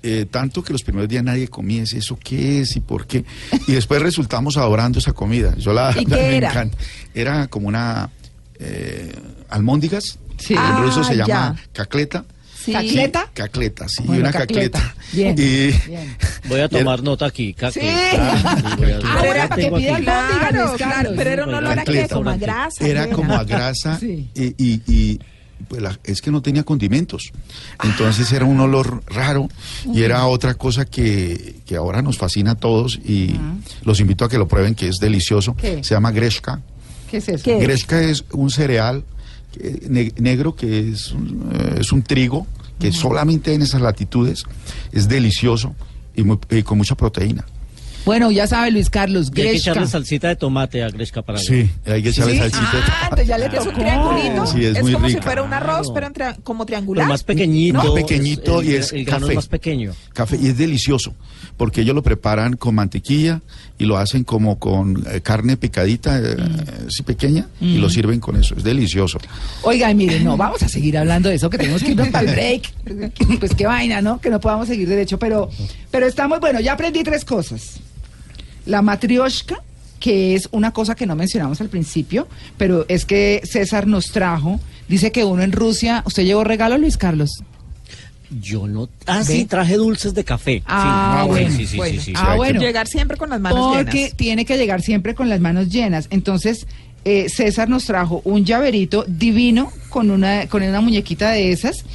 Eh, 0.02 0.26
tanto 0.32 0.64
que 0.64 0.72
los 0.72 0.82
primeros 0.84 1.10
días 1.10 1.24
nadie 1.26 1.50
comía 1.50 1.84
¿es 1.84 1.92
¿eso 1.94 2.18
qué 2.24 2.62
es 2.62 2.76
y 2.78 2.80
por 2.80 3.06
qué? 3.06 3.26
Y 3.68 3.74
después 3.74 4.02
resultamos 4.02 4.56
adorando 4.58 5.00
esa 5.00 5.12
comida. 5.14 5.56
Yo 5.58 5.74
la, 5.74 5.94
¿Y 6.00 6.06
la- 6.06 6.16
qué 6.18 6.22
me 6.24 6.38
era? 6.38 6.50
encanta. 6.52 6.78
Era 7.14 7.48
como 7.48 7.68
una 7.68 8.10
eh, 8.60 9.12
almóndigas. 9.50 10.20
Sí. 10.38 10.54
En 10.54 10.60
Ah, 10.60 10.80
ruso 10.82 11.04
se 11.04 11.16
llama 11.16 11.28
ya. 11.28 11.56
cacleta. 11.74 12.26
Sí. 12.56 12.72
¿Cacleta? 12.72 13.30
Cacleta, 13.34 13.90
sí, 13.90 14.04
Bueno, 14.06 14.22
una 14.22 14.32
cacleta. 14.32 14.80
cacleta. 14.80 14.96
Bien, 15.12 15.36
Y- 15.38 15.72
bien. 15.90 16.18
Voy 16.48 16.62
a 16.62 16.70
tomar 16.70 17.04
nota 17.04 17.26
aquí. 17.26 17.54
Caque. 17.54 17.82
Sí. 17.82 17.88
Ah, 18.18 18.58
sí, 18.78 18.84
a- 18.86 19.44
Ah, 19.44 19.56
que 19.56 19.70
pida 19.70 19.98
Claro, 20.00 20.74
claro, 20.78 21.12
pero 21.18 21.30
era 21.30 21.44
un 21.46 21.54
olor 21.56 21.74
a 21.74 21.76
Cacleta. 21.84 22.16
a 22.16 22.38
grasa. 22.38 22.88
Era 22.88 23.08
¿no? 23.08 23.16
como 23.18 23.34
a 23.34 23.44
grasa 23.44 24.00
y- 24.02 24.30
y, 24.38 25.20
pues, 25.68 25.82
la- 25.82 26.00
es 26.04 26.22
que 26.22 26.32
no 26.32 26.42
tenía 26.42 26.64
condimentos. 26.64 27.32
Entonces 27.84 28.32
era 28.32 28.46
un 28.46 28.60
olor 28.60 29.04
raro 29.08 29.50
y 29.94 30.02
era 30.04 30.26
otra 30.28 30.54
cosa 30.56 30.86
que, 30.86 31.58
que 31.66 31.76
ahora 31.76 32.02
nos 32.02 32.18
fascina 32.18 32.52
a 32.52 32.56
todos 32.56 33.00
y 33.04 33.40
los 33.84 34.00
invito 34.00 34.26
a 34.26 34.30
que 34.30 34.38
lo 34.38 34.48
prueben, 34.48 34.76
que 34.76 34.88
es 34.88 34.98
delicioso. 34.98 35.56
¿Qué? 35.56 35.84
Se 35.84 35.94
llama 35.96 36.12
greshka. 36.12 36.62
¿Qué 37.10 37.18
es 37.18 37.30
eso? 37.30 37.44
¿Qué? 37.44 37.60
Greshka 37.60 38.02
es 38.02 38.26
un 38.32 38.50
cereal 38.50 39.04
ne- 39.90 40.12
negro 40.18 40.56
que 40.56 40.90
es, 40.90 41.12
un, 41.12 41.50
eh, 41.54 41.78
es 41.82 41.92
un 41.92 42.02
trigo 42.02 42.48
que 42.80 42.92
solamente 42.92 43.54
en 43.54 43.62
esas 43.62 43.82
latitudes 43.82 44.44
es 44.92 45.08
delicioso 45.08 45.76
y, 46.16 46.24
muy- 46.24 46.40
y 46.50 46.64
con 46.64 46.78
mucha 46.78 46.96
proteína. 46.96 47.46
Bueno, 48.06 48.32
ya 48.32 48.48
sabe 48.48 48.70
Luis 48.72 48.90
Carlos, 48.90 49.28
Y 49.28 49.30
hay 49.30 49.34
que 49.34 49.42
Greshka. 49.52 49.72
echarle 49.72 49.88
salsita 49.88 50.28
de 50.28 50.36
tomate 50.36 50.84
a 50.84 50.90
Gresca 50.90 51.22
para 51.22 51.40
Sí, 51.40 51.70
hay 51.86 52.04
que 52.04 52.10
echarle 52.10 52.34
¿Sí? 52.34 52.40
salsita. 52.40 52.60
de 52.62 52.68
Ah, 52.68 52.82
tomate. 52.82 53.04
entonces 53.04 53.28
ya 53.28 53.38
le 53.38 53.46
Es 53.46 53.52
un 53.54 53.58
tocó. 53.66 53.80
triangulito. 53.80 54.46
Sí, 54.48 54.66
es 54.66 54.76
es 54.78 54.84
muy 54.84 54.92
como 54.94 55.10
si 55.10 55.16
fuera 55.18 55.44
un 55.44 55.54
arroz, 55.54 55.92
pero 55.94 56.08
en 56.08 56.14
tri- 56.14 56.36
como 56.44 56.66
triangular. 56.66 57.04
Pero 57.06 57.14
más 57.14 57.24
pequeñito. 57.24 57.78
Más 57.78 57.90
pequeñito 57.92 58.60
el- 58.62 58.68
y 58.70 58.76
es 58.76 58.92
el 58.92 59.06
café. 59.06 59.30
es 59.30 59.36
más 59.36 59.48
pequeño. 59.48 59.94
Café 60.14 60.38
y 60.42 60.48
es 60.48 60.58
delicioso 60.58 61.14
porque 61.56 61.82
ellos 61.82 61.96
lo 61.96 62.04
preparan 62.04 62.58
con 62.58 62.76
mantequilla 62.76 63.42
y 63.78 63.86
lo 63.86 63.98
hacen 63.98 64.24
como 64.26 64.60
con 64.60 65.04
eh, 65.10 65.22
carne 65.22 65.56
picadita, 65.56 66.20
eh, 66.20 66.36
así 66.88 67.04
pequeña, 67.04 67.48
y 67.62 67.78
lo 67.78 67.90
sirven 67.90 68.20
con 68.20 68.36
eso. 68.36 68.54
Es 68.56 68.64
delicioso. 68.64 69.18
Oiga, 69.62 69.90
y 69.90 69.96
miren, 69.96 70.24
no, 70.26 70.36
vamos 70.36 70.62
a 70.62 70.68
seguir 70.68 70.98
hablando 70.98 71.30
de 71.30 71.36
eso, 71.36 71.50
que 71.50 71.58
tenemos 71.58 71.82
que 71.82 71.92
irnos 71.92 72.10
para 72.10 72.28
el 72.30 72.36
break. 72.36 72.74
Pues 73.40 73.56
qué 73.56 73.66
vaina, 73.66 74.02
¿no? 74.02 74.20
Que 74.20 74.30
no 74.30 74.40
podamos 74.40 74.68
seguir 74.68 74.88
derecho, 74.90 75.18
pero, 75.18 75.50
pero 75.90 76.06
estamos, 76.06 76.40
bueno, 76.40 76.60
ya 76.60 76.74
aprendí 76.74 77.02
tres 77.04 77.24
cosas. 77.26 77.80
La 78.66 78.82
matrioshka, 78.82 79.58
que 80.00 80.36
es 80.36 80.50
una 80.52 80.72
cosa 80.72 80.96
que 80.96 81.06
no 81.06 81.16
mencionamos 81.16 81.62
al 81.62 81.70
principio, 81.70 82.28
pero 82.58 82.86
es 82.88 83.06
que 83.06 83.42
César 83.44 83.88
nos 83.88 84.12
trajo, 84.12 84.60
dice 84.88 85.12
que 85.12 85.24
uno 85.24 85.44
en 85.44 85.52
Rusia, 85.52 86.04
¿usted 86.06 86.24
llevó 86.24 86.44
regalo, 86.44 86.78
Luis 86.78 86.98
Carlos? 86.98 87.32
Yo 88.42 88.68
no. 88.68 88.90
Ah, 89.06 89.20
¿Ve? 89.20 89.26
sí, 89.26 89.46
traje 89.46 89.76
dulces 89.78 90.14
de 90.16 90.24
café. 90.24 90.64
Ah, 90.66 91.22
sí, 91.24 91.28
bueno, 91.30 91.56
sí, 91.56 91.68
sí, 91.68 91.78
bueno. 91.78 91.94
sí, 91.94 92.06
sí, 92.06 92.14
Ah, 92.16 92.30
sí. 92.32 92.38
bueno. 92.38 92.60
Llegar 92.62 92.88
siempre 92.88 93.16
con 93.18 93.30
las 93.30 93.40
manos 93.40 93.76
Porque 93.76 93.98
llenas. 93.98 94.18
tiene 94.18 94.46
que 94.46 94.58
llegar 94.58 94.82
siempre 94.82 95.14
con 95.14 95.30
las 95.30 95.40
manos 95.40 95.70
llenas. 95.70 96.08
Entonces, 96.10 96.66
eh, 97.06 97.28
César 97.30 97.70
nos 97.70 97.86
trajo 97.86 98.22
un 98.24 98.44
llaverito 98.44 99.06
divino 99.08 99.72
con 99.90 100.10
una, 100.10 100.48
con 100.48 100.64
una 100.64 100.82
muñequita 100.82 101.30
de 101.32 101.52
esas. 101.52 101.86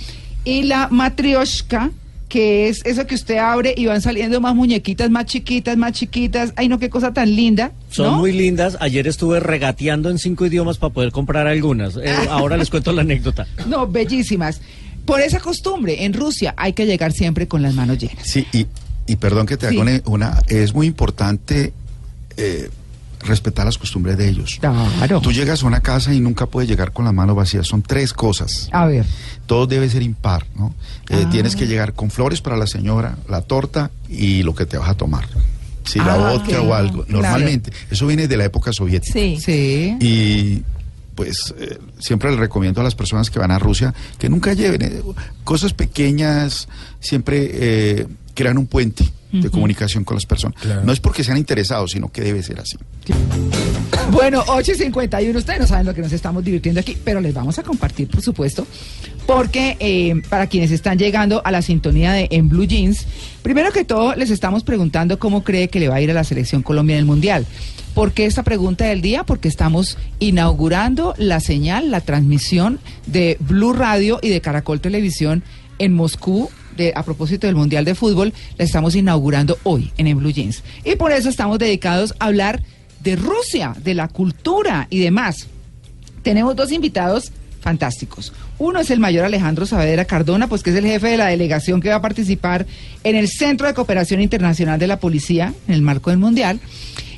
Y 0.44 0.62
la 0.62 0.86
matrioshka, 0.90 1.90
que 2.28 2.68
es 2.68 2.84
eso 2.84 3.06
que 3.06 3.14
usted 3.14 3.38
abre 3.38 3.74
y 3.76 3.86
van 3.86 4.02
saliendo 4.02 4.40
más 4.40 4.54
muñequitas, 4.54 5.10
más 5.10 5.24
chiquitas, 5.26 5.76
más 5.76 5.92
chiquitas. 5.92 6.52
Ay, 6.56 6.68
no, 6.68 6.78
qué 6.78 6.90
cosa 6.90 7.12
tan 7.12 7.34
linda. 7.34 7.72
Son 7.90 8.12
¿no? 8.12 8.18
muy 8.18 8.32
lindas. 8.32 8.76
Ayer 8.80 9.06
estuve 9.06 9.40
regateando 9.40 10.10
en 10.10 10.18
cinco 10.18 10.44
idiomas 10.46 10.76
para 10.78 10.92
poder 10.92 11.10
comprar 11.12 11.46
algunas. 11.46 11.96
Eh, 11.96 12.12
ahora 12.30 12.56
les 12.56 12.68
cuento 12.70 12.92
la 12.92 13.02
anécdota. 13.02 13.46
No, 13.66 13.86
bellísimas. 13.86 14.60
Por 15.06 15.20
esa 15.22 15.40
costumbre, 15.40 16.04
en 16.04 16.12
Rusia 16.12 16.52
hay 16.58 16.74
que 16.74 16.84
llegar 16.84 17.12
siempre 17.12 17.48
con 17.48 17.62
las 17.62 17.72
manos 17.74 17.96
llenas. 17.98 18.26
Sí, 18.28 18.46
y, 18.52 18.66
y 19.06 19.16
perdón 19.16 19.46
que 19.46 19.56
te 19.56 19.66
Sí. 19.70 19.74
haga 19.78 19.82
una, 19.82 20.02
una- 20.04 20.42
Es 20.48 20.74
muy 20.74 20.86
importante 20.86 21.72
eh, 22.36 22.68
respetar 23.20 23.66
las 23.66 23.78
costumbres 23.78 24.16
de 24.16 24.28
ellos. 24.28 24.58
Claro. 24.60 25.20
Tú 25.20 25.32
llegas 25.32 25.62
a 25.62 25.66
una 25.66 25.80
casa 25.80 26.12
y 26.14 26.20
nunca 26.20 26.46
puedes 26.46 26.68
llegar 26.68 26.92
con 26.92 27.04
las 27.04 27.14
manos 27.14 27.34
vacías. 27.36 27.66
Son 27.66 27.82
tres 27.82 28.12
cosas. 28.12 28.68
A 28.72 28.86
ver. 28.86 29.04
Todo 29.46 29.66
debe 29.66 29.88
ser 29.90 30.02
impar, 30.02 30.46
¿no? 30.56 30.74
Eh, 31.08 31.24
Ah. 31.26 31.30
Tienes 31.30 31.56
que 31.56 31.66
llegar 31.66 31.94
con 31.94 32.10
flores 32.10 32.40
para 32.40 32.56
la 32.56 32.66
señora, 32.66 33.16
la 33.28 33.42
torta 33.42 33.90
y 34.08 34.42
lo 34.42 34.54
que 34.54 34.66
te 34.66 34.78
vas 34.78 34.88
a 34.90 34.94
tomar. 34.94 35.26
Si 35.84 35.98
la 35.98 36.14
Ah, 36.14 36.32
vodka 36.32 36.60
o 36.60 36.74
algo. 36.74 37.04
Claro. 37.04 37.22
Normalmente. 37.22 37.72
Eso 37.90 38.06
viene 38.06 38.28
de 38.28 38.36
la 38.36 38.44
época 38.44 38.72
soviética. 38.72 39.12
Sí. 39.14 39.38
Sí. 39.40 39.96
Y 40.00 40.62
pues 41.14 41.52
eh, 41.58 41.78
siempre 41.98 42.30
le 42.30 42.36
recomiendo 42.36 42.80
a 42.80 42.84
las 42.84 42.94
personas 42.94 43.28
que 43.30 43.38
van 43.40 43.50
a 43.50 43.58
Rusia 43.58 43.92
que 44.18 44.28
nunca 44.28 44.52
lleven 44.52 44.82
eh, 44.82 45.02
cosas 45.42 45.72
pequeñas, 45.72 46.68
siempre 47.00 47.50
eh, 47.52 48.06
crean 48.34 48.56
un 48.58 48.66
puente 48.66 49.10
de 49.32 49.50
comunicación 49.50 50.04
con 50.04 50.16
las 50.16 50.26
personas. 50.26 50.56
No 50.84 50.92
es 50.92 51.00
porque 51.00 51.24
sean 51.24 51.38
interesados, 51.38 51.92
sino 51.92 52.08
que 52.08 52.22
debe 52.22 52.42
ser 52.42 52.60
así. 52.60 52.76
Bueno, 54.10 54.42
8 54.46 54.72
y 54.72 54.74
51, 54.74 55.38
ustedes 55.38 55.60
no 55.60 55.66
saben 55.66 55.86
lo 55.86 55.94
que 55.94 56.00
nos 56.00 56.12
estamos 56.12 56.42
divirtiendo 56.42 56.80
aquí, 56.80 56.96
pero 57.04 57.20
les 57.20 57.34
vamos 57.34 57.58
a 57.58 57.62
compartir, 57.62 58.08
por 58.08 58.22
supuesto, 58.22 58.66
porque 59.26 59.76
eh, 59.80 60.22
para 60.28 60.46
quienes 60.46 60.70
están 60.70 60.98
llegando 60.98 61.42
a 61.44 61.50
la 61.50 61.60
sintonía 61.60 62.12
de 62.12 62.28
En 62.30 62.48
Blue 62.48 62.64
Jeans, 62.64 63.06
primero 63.42 63.70
que 63.70 63.84
todo 63.84 64.14
les 64.14 64.30
estamos 64.30 64.64
preguntando 64.64 65.18
cómo 65.18 65.44
cree 65.44 65.68
que 65.68 65.80
le 65.80 65.88
va 65.88 65.96
a 65.96 66.00
ir 66.00 66.10
a 66.10 66.14
la 66.14 66.24
selección 66.24 66.62
Colombia 66.62 66.94
en 66.94 67.00
el 67.00 67.04
Mundial. 67.04 67.46
¿Por 67.94 68.12
qué 68.12 68.26
esta 68.26 68.44
pregunta 68.44 68.84
del 68.84 69.02
día? 69.02 69.24
Porque 69.24 69.48
estamos 69.48 69.98
inaugurando 70.20 71.14
la 71.18 71.40
señal, 71.40 71.90
la 71.90 72.00
transmisión 72.00 72.78
de 73.06 73.36
Blue 73.40 73.72
Radio 73.72 74.20
y 74.22 74.28
de 74.28 74.40
Caracol 74.40 74.80
Televisión 74.80 75.42
en 75.78 75.94
Moscú. 75.94 76.48
A 76.94 77.02
propósito 77.02 77.46
del 77.46 77.56
Mundial 77.56 77.84
de 77.84 77.94
Fútbol, 77.94 78.32
la 78.56 78.64
estamos 78.64 78.94
inaugurando 78.94 79.58
hoy 79.64 79.92
en, 79.96 80.06
en 80.06 80.18
Blue 80.18 80.30
Jeans. 80.30 80.62
Y 80.84 80.96
por 80.96 81.12
eso 81.12 81.28
estamos 81.28 81.58
dedicados 81.58 82.14
a 82.18 82.26
hablar 82.26 82.62
de 83.00 83.16
Rusia, 83.16 83.74
de 83.82 83.94
la 83.94 84.08
cultura 84.08 84.86
y 84.90 85.00
demás. 85.00 85.46
Tenemos 86.22 86.56
dos 86.56 86.72
invitados 86.72 87.32
fantásticos. 87.60 88.32
Uno 88.58 88.80
es 88.80 88.90
el 88.90 89.00
mayor 89.00 89.24
Alejandro 89.24 89.66
Saavedra 89.66 90.04
Cardona, 90.04 90.48
pues 90.48 90.62
que 90.62 90.70
es 90.70 90.76
el 90.76 90.86
jefe 90.86 91.08
de 91.08 91.16
la 91.16 91.26
delegación 91.26 91.80
que 91.80 91.88
va 91.88 91.96
a 91.96 92.02
participar 92.02 92.66
en 93.04 93.16
el 93.16 93.28
Centro 93.28 93.66
de 93.66 93.74
Cooperación 93.74 94.20
Internacional 94.20 94.78
de 94.78 94.86
la 94.86 94.98
Policía, 94.98 95.52
en 95.66 95.74
el 95.74 95.82
marco 95.82 96.10
del 96.10 96.18
Mundial, 96.18 96.60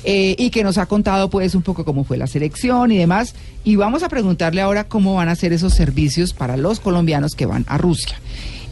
eh, 0.03 0.35
y 0.37 0.49
que 0.49 0.63
nos 0.63 0.77
ha 0.77 0.87
contado 0.87 1.29
pues 1.29 1.53
un 1.53 1.61
poco 1.61 1.85
cómo 1.85 2.03
fue 2.03 2.17
la 2.17 2.27
selección 2.27 2.91
y 2.91 2.97
demás. 2.97 3.35
Y 3.63 3.75
vamos 3.75 4.03
a 4.03 4.09
preguntarle 4.09 4.61
ahora 4.61 4.85
cómo 4.85 5.15
van 5.15 5.29
a 5.29 5.35
ser 5.35 5.53
esos 5.53 5.73
servicios 5.73 6.33
para 6.33 6.57
los 6.57 6.79
colombianos 6.79 7.35
que 7.35 7.45
van 7.45 7.65
a 7.67 7.77
Rusia. 7.77 8.19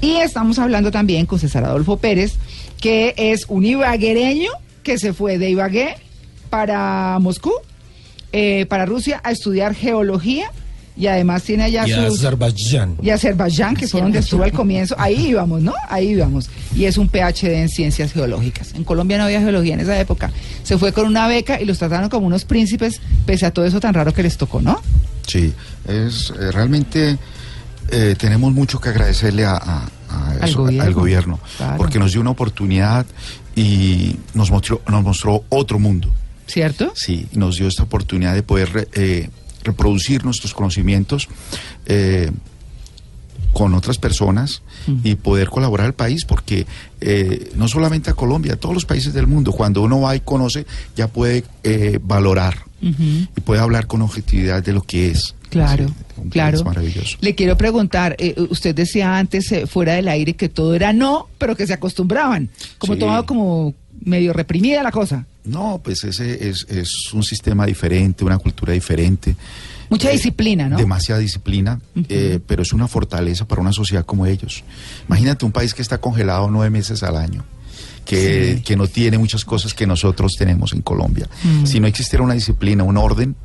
Y 0.02 0.18
estamos 0.18 0.60
hablando 0.60 0.92
también 0.92 1.26
con 1.26 1.40
César 1.40 1.66
Adolfo 1.66 1.98
Pérez, 1.98 2.36
que 2.80 3.14
es 3.18 3.46
un 3.50 3.66
ibaguereño 3.66 4.52
que 4.84 4.98
se 4.98 5.14
fue 5.14 5.38
de 5.38 5.50
Ibagué 5.50 5.96
para 6.50 7.18
Moscú, 7.20 7.52
eh, 8.32 8.66
para 8.68 8.86
Rusia, 8.86 9.22
a 9.24 9.32
estudiar 9.32 9.76
geología 9.76 10.52
y 11.00 11.08
además 11.08 11.44
tiene 11.44 11.64
allá 11.64 11.88
Y 11.88 11.92
sus... 11.92 12.20
Azerbaiyán. 12.20 12.98
Y 13.02 13.10
Azerbaiyán, 13.10 13.76
que 13.76 13.88
fue 13.88 14.02
donde 14.02 14.20
estuvo 14.20 14.44
al 14.44 14.52
comienzo. 14.52 14.96
Ahí 14.98 15.28
íbamos, 15.28 15.62
¿no? 15.62 15.74
Ahí 15.88 16.10
íbamos. 16.10 16.50
Y 16.76 16.86
es 16.86 16.98
un 16.98 17.08
PhD 17.08 17.54
en 17.54 17.70
ciencias 17.70 18.12
geológicas. 18.12 18.74
En 18.76 18.84
Colombia 18.84 19.18
no 19.18 19.24
había 19.24 19.40
geología 19.40 19.76
en 19.76 19.80
esa 19.80 19.98
época. 20.00 20.30
Se 20.64 20.78
fue 20.78 20.92
con 20.92 21.08
una 21.08 21.28
beca 21.28 21.62
y 21.62 21.66
los 21.66 21.80
trataron 21.80 22.10
como 22.10 22.28
unos 22.28 22.44
príncipes, 22.44 23.00
pese 23.26 23.46
a 23.46 23.52
todo 23.52 23.66
eso 23.66 23.80
tan 23.80 23.94
raro 23.94 24.14
que 24.14 24.24
les 24.24 24.38
tocó, 24.38 24.62
¿no? 24.62 24.82
Sí, 25.26 25.54
es 25.88 26.34
eh, 26.38 26.52
realmente 26.52 27.18
eh, 27.92 28.16
tenemos 28.18 28.54
mucho 28.54 28.80
que 28.80 28.90
agradecerle 28.90 29.46
a, 29.46 29.54
a- 29.56 29.90
a 30.10 30.32
Al 30.42 30.54
gobierno, 30.56 30.84
al 30.84 30.94
gobierno, 30.94 31.40
claro. 31.58 31.78
porque 31.78 32.00
nos 32.00 32.12
dio 32.12 32.22
una 32.22 32.32
oportunidad 32.32 33.06
y 33.56 34.16
nos 34.34 34.50
mostró, 34.52 34.82
nos 34.88 35.04
mostró 35.04 35.44
otro 35.50 35.78
mundo. 35.80 36.14
¿Cierto? 36.48 36.92
Sí, 36.96 37.28
nos 37.34 37.58
dio 37.58 37.68
esta 37.68 37.84
oportunidad 37.84 38.34
de 38.34 38.42
poder 38.42 38.90
eh, 38.94 39.30
reproducir 39.64 40.26
nuestros 40.26 40.54
conocimientos 40.54 41.28
eh, 41.86 42.32
con 43.54 43.74
otras 43.74 43.98
personas 43.98 44.62
y 45.04 45.16
poder 45.16 45.50
colaborar 45.50 45.88
al 45.88 45.94
país, 45.94 46.24
porque 46.26 46.66
eh, 47.02 47.52
no 47.56 47.68
solamente 47.68 48.10
a 48.10 48.14
Colombia, 48.14 48.54
a 48.54 48.56
todos 48.56 48.74
los 48.74 48.86
países 48.86 49.14
del 49.14 49.28
mundo, 49.28 49.52
cuando 49.52 49.82
uno 49.82 50.02
va 50.02 50.16
y 50.16 50.20
conoce, 50.22 50.66
ya 50.96 51.08
puede 51.08 51.44
eh, 51.64 52.00
valorar 52.02 52.66
y 52.82 53.42
puede 53.44 53.60
hablar 53.62 53.88
con 53.88 54.02
objetividad 54.02 54.64
de 54.64 54.72
lo 54.74 54.82
que 54.82 55.12
es. 55.12 55.36
Claro, 55.50 55.86
país 56.16 56.30
claro. 56.32 56.64
maravilloso. 56.64 57.18
Le 57.22 57.36
quiero 57.36 57.58
preguntar, 57.58 58.16
eh, 58.20 58.36
usted 58.50 58.76
decía 58.76 59.18
antes 59.18 59.52
eh, 59.52 59.66
fuera 59.68 59.94
del 59.94 60.08
aire 60.08 60.36
que 60.36 60.50
todo 60.50 60.76
era 60.76 60.94
no, 60.94 61.28
pero 61.38 61.56
que 61.56 61.66
se 61.66 61.74
acostumbraban, 61.74 62.50
como 62.78 62.94
Sí. 62.94 63.00
todo 63.00 63.26
como 63.26 63.74
medio 64.02 64.32
reprimida 64.34 64.82
la 64.84 64.92
cosa. 64.92 65.26
No, 65.46 65.82
pues 65.84 66.04
ese 66.04 66.50
es, 66.50 66.66
es 66.70 67.12
un 67.14 67.24
sistema 67.24 67.66
diferente, 67.66 68.24
una 68.24 68.38
cultura 68.38 68.74
diferente. 68.74 69.36
Mucha 69.90 70.10
Eh, 70.10 70.14
disciplina, 70.14 70.70
¿no? 70.70 70.78
Demasiada 70.78 71.20
disciplina, 71.20 71.80
eh, 72.10 72.40
pero 72.46 72.62
es 72.62 72.72
una 72.74 72.88
fortaleza 72.88 73.48
para 73.48 73.60
una 73.62 73.74
sociedad 73.74 74.06
como 74.06 74.26
ellos. 74.28 74.64
Imagínate 75.08 75.46
un 75.46 75.52
país 75.52 75.74
que 75.74 75.82
está 75.82 75.98
congelado 75.98 76.50
nueve 76.52 76.70
meses 76.70 77.02
al 77.02 77.18
año, 77.18 77.44
que, 78.06 78.58
Sí. 78.58 78.62
que 78.62 78.76
no 78.76 78.88
tiene 78.88 79.18
muchas 79.18 79.44
cosas 79.46 79.74
que 79.74 79.88
nosotros 79.88 80.36
tenemos 80.38 80.74
en 80.74 80.82
Colombia. 80.84 81.28
Mm. 81.44 81.66
Si 81.66 81.80
no 81.80 81.88
existiera 81.88 82.24
una 82.24 82.36
disciplina, 82.36 82.84
un 82.84 82.98
orden, 82.98 83.36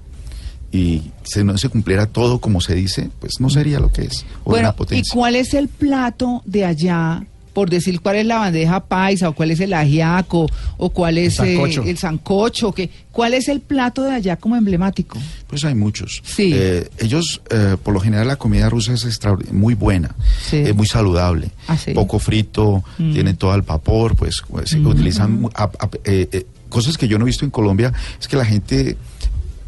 y 0.77 1.03
si 1.23 1.45
no 1.45 1.57
se 1.57 1.69
cumpliera 1.69 2.07
todo 2.07 2.41
como 2.41 2.61
se 2.61 2.75
dice, 2.75 3.09
pues 3.21 3.41
no 3.41 3.49
sería 3.49 3.79
lo 3.79 3.93
que 3.93 4.03
es. 4.03 4.27
o 4.45 4.51
Bueno, 4.51 4.69
una 4.69 4.75
¿y 4.75 4.79
potencia. 4.79 5.13
cuál 5.15 5.37
es 5.37 5.55
el 5.55 5.69
plato 5.69 6.43
de 6.45 6.65
allá? 6.65 7.25
Por 7.53 7.71
decir 7.71 8.01
cuál 8.01 8.17
es 8.17 8.27
la 8.27 8.39
bandeja 8.39 8.81
paisa, 8.85 9.29
o 9.29 9.33
cuál 9.33 9.53
es 9.53 9.61
el 9.61 9.73
ajiaco, 9.75 10.51
o 10.77 10.91
cuál 10.91 11.19
es 11.19 11.39
El 11.39 11.47
eh, 11.47 11.53
sancocho. 11.55 11.83
el 11.85 11.99
sancocho, 11.99 12.73
que, 12.73 12.91
¿cuál 13.13 13.33
es 13.33 13.47
el 13.47 13.61
plato 13.61 14.03
de 14.03 14.11
allá 14.11 14.35
como 14.37 14.57
emblemático? 14.57 15.17
Pues 15.47 15.65
hay 15.65 15.77
muchos. 15.77 16.21
Sí. 16.25 16.51
Eh, 16.53 16.91
ellos, 16.99 17.41
eh, 17.51 17.77
por 17.81 17.95
lo 17.95 18.01
general, 18.01 18.27
la 18.27 18.35
comida 18.35 18.69
rusa 18.69 18.93
es 18.95 19.21
muy 19.53 19.75
buena, 19.75 20.17
Sí. 20.51 20.57
es 20.57 20.75
muy 20.75 20.89
saludable, 20.89 21.53
Ah, 21.69 21.79
sí. 21.79 21.93
poco 21.93 22.19
frito, 22.19 22.83
Mm. 22.99 23.13
tiene 23.13 23.35
todo 23.35 23.55
el 23.55 23.63
vapor, 23.63 24.17
pues, 24.17 24.43
pues, 24.51 24.71
se 24.71 24.81
utilizan 24.81 25.49
ap- 25.55 25.77
eh, 26.05 26.29
eh, 26.33 26.47
cosas 26.69 26.99
que 26.99 27.07
yo 27.07 27.19
no 27.21 27.25
he 27.25 27.27
visto 27.27 27.45
en 27.45 27.53
Colombia, 27.53 27.93
es 28.21 28.27
que 28.27 28.37
la 28.37 28.45
gente 28.45 28.97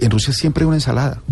en 0.01 0.11
Rusia 0.11 0.33
siempre 0.33 0.63
hay 0.65 0.67
una 0.69 0.77
ensalada. 0.77 1.23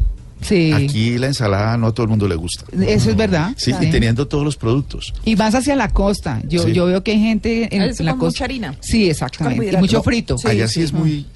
Sí, 0.41 0.73
Aquí 0.73 1.17
la 1.17 1.29
ensalada 1.29 1.77
no 1.79 1.87
a 1.87 1.93
todo 1.95 2.05
el 2.05 2.11
mundo 2.11 2.29
le 2.29 2.35
gusta. 2.35 2.65
eso 2.87 3.09
es 3.11 3.17
verdad. 3.17 3.53
Sí, 3.57 3.73
y 3.81 3.91
teniendo 3.91 4.29
todos 4.29 4.45
los 4.45 4.57
productos. 4.57 5.15
Y 5.25 5.37
vas 5.37 5.55
hacia 5.55 5.75
la 5.75 5.89
costa. 5.89 6.43
Yo, 6.47 6.65
Sí. 6.65 6.73
yo 6.73 6.85
veo 6.85 7.03
que 7.03 7.13
hay 7.13 7.21
gente 7.21 7.75
en, 7.75 7.81
Ah, 7.83 7.87
eso 7.87 8.03
en 8.03 8.07
la 8.07 8.13
con 8.13 8.21
costa. 8.21 8.37
mucha 8.37 8.45
harina. 8.45 8.77
Sí, 8.81 9.09
exactamente. 9.09 9.71
Y 9.73 9.77
mucho 9.79 10.03
frito. 10.03 10.37
sí, 10.37 10.49
Allá 10.49 10.69
sí, 10.69 10.75
sí. 10.75 10.83
es 10.83 10.93
muy 10.93 11.27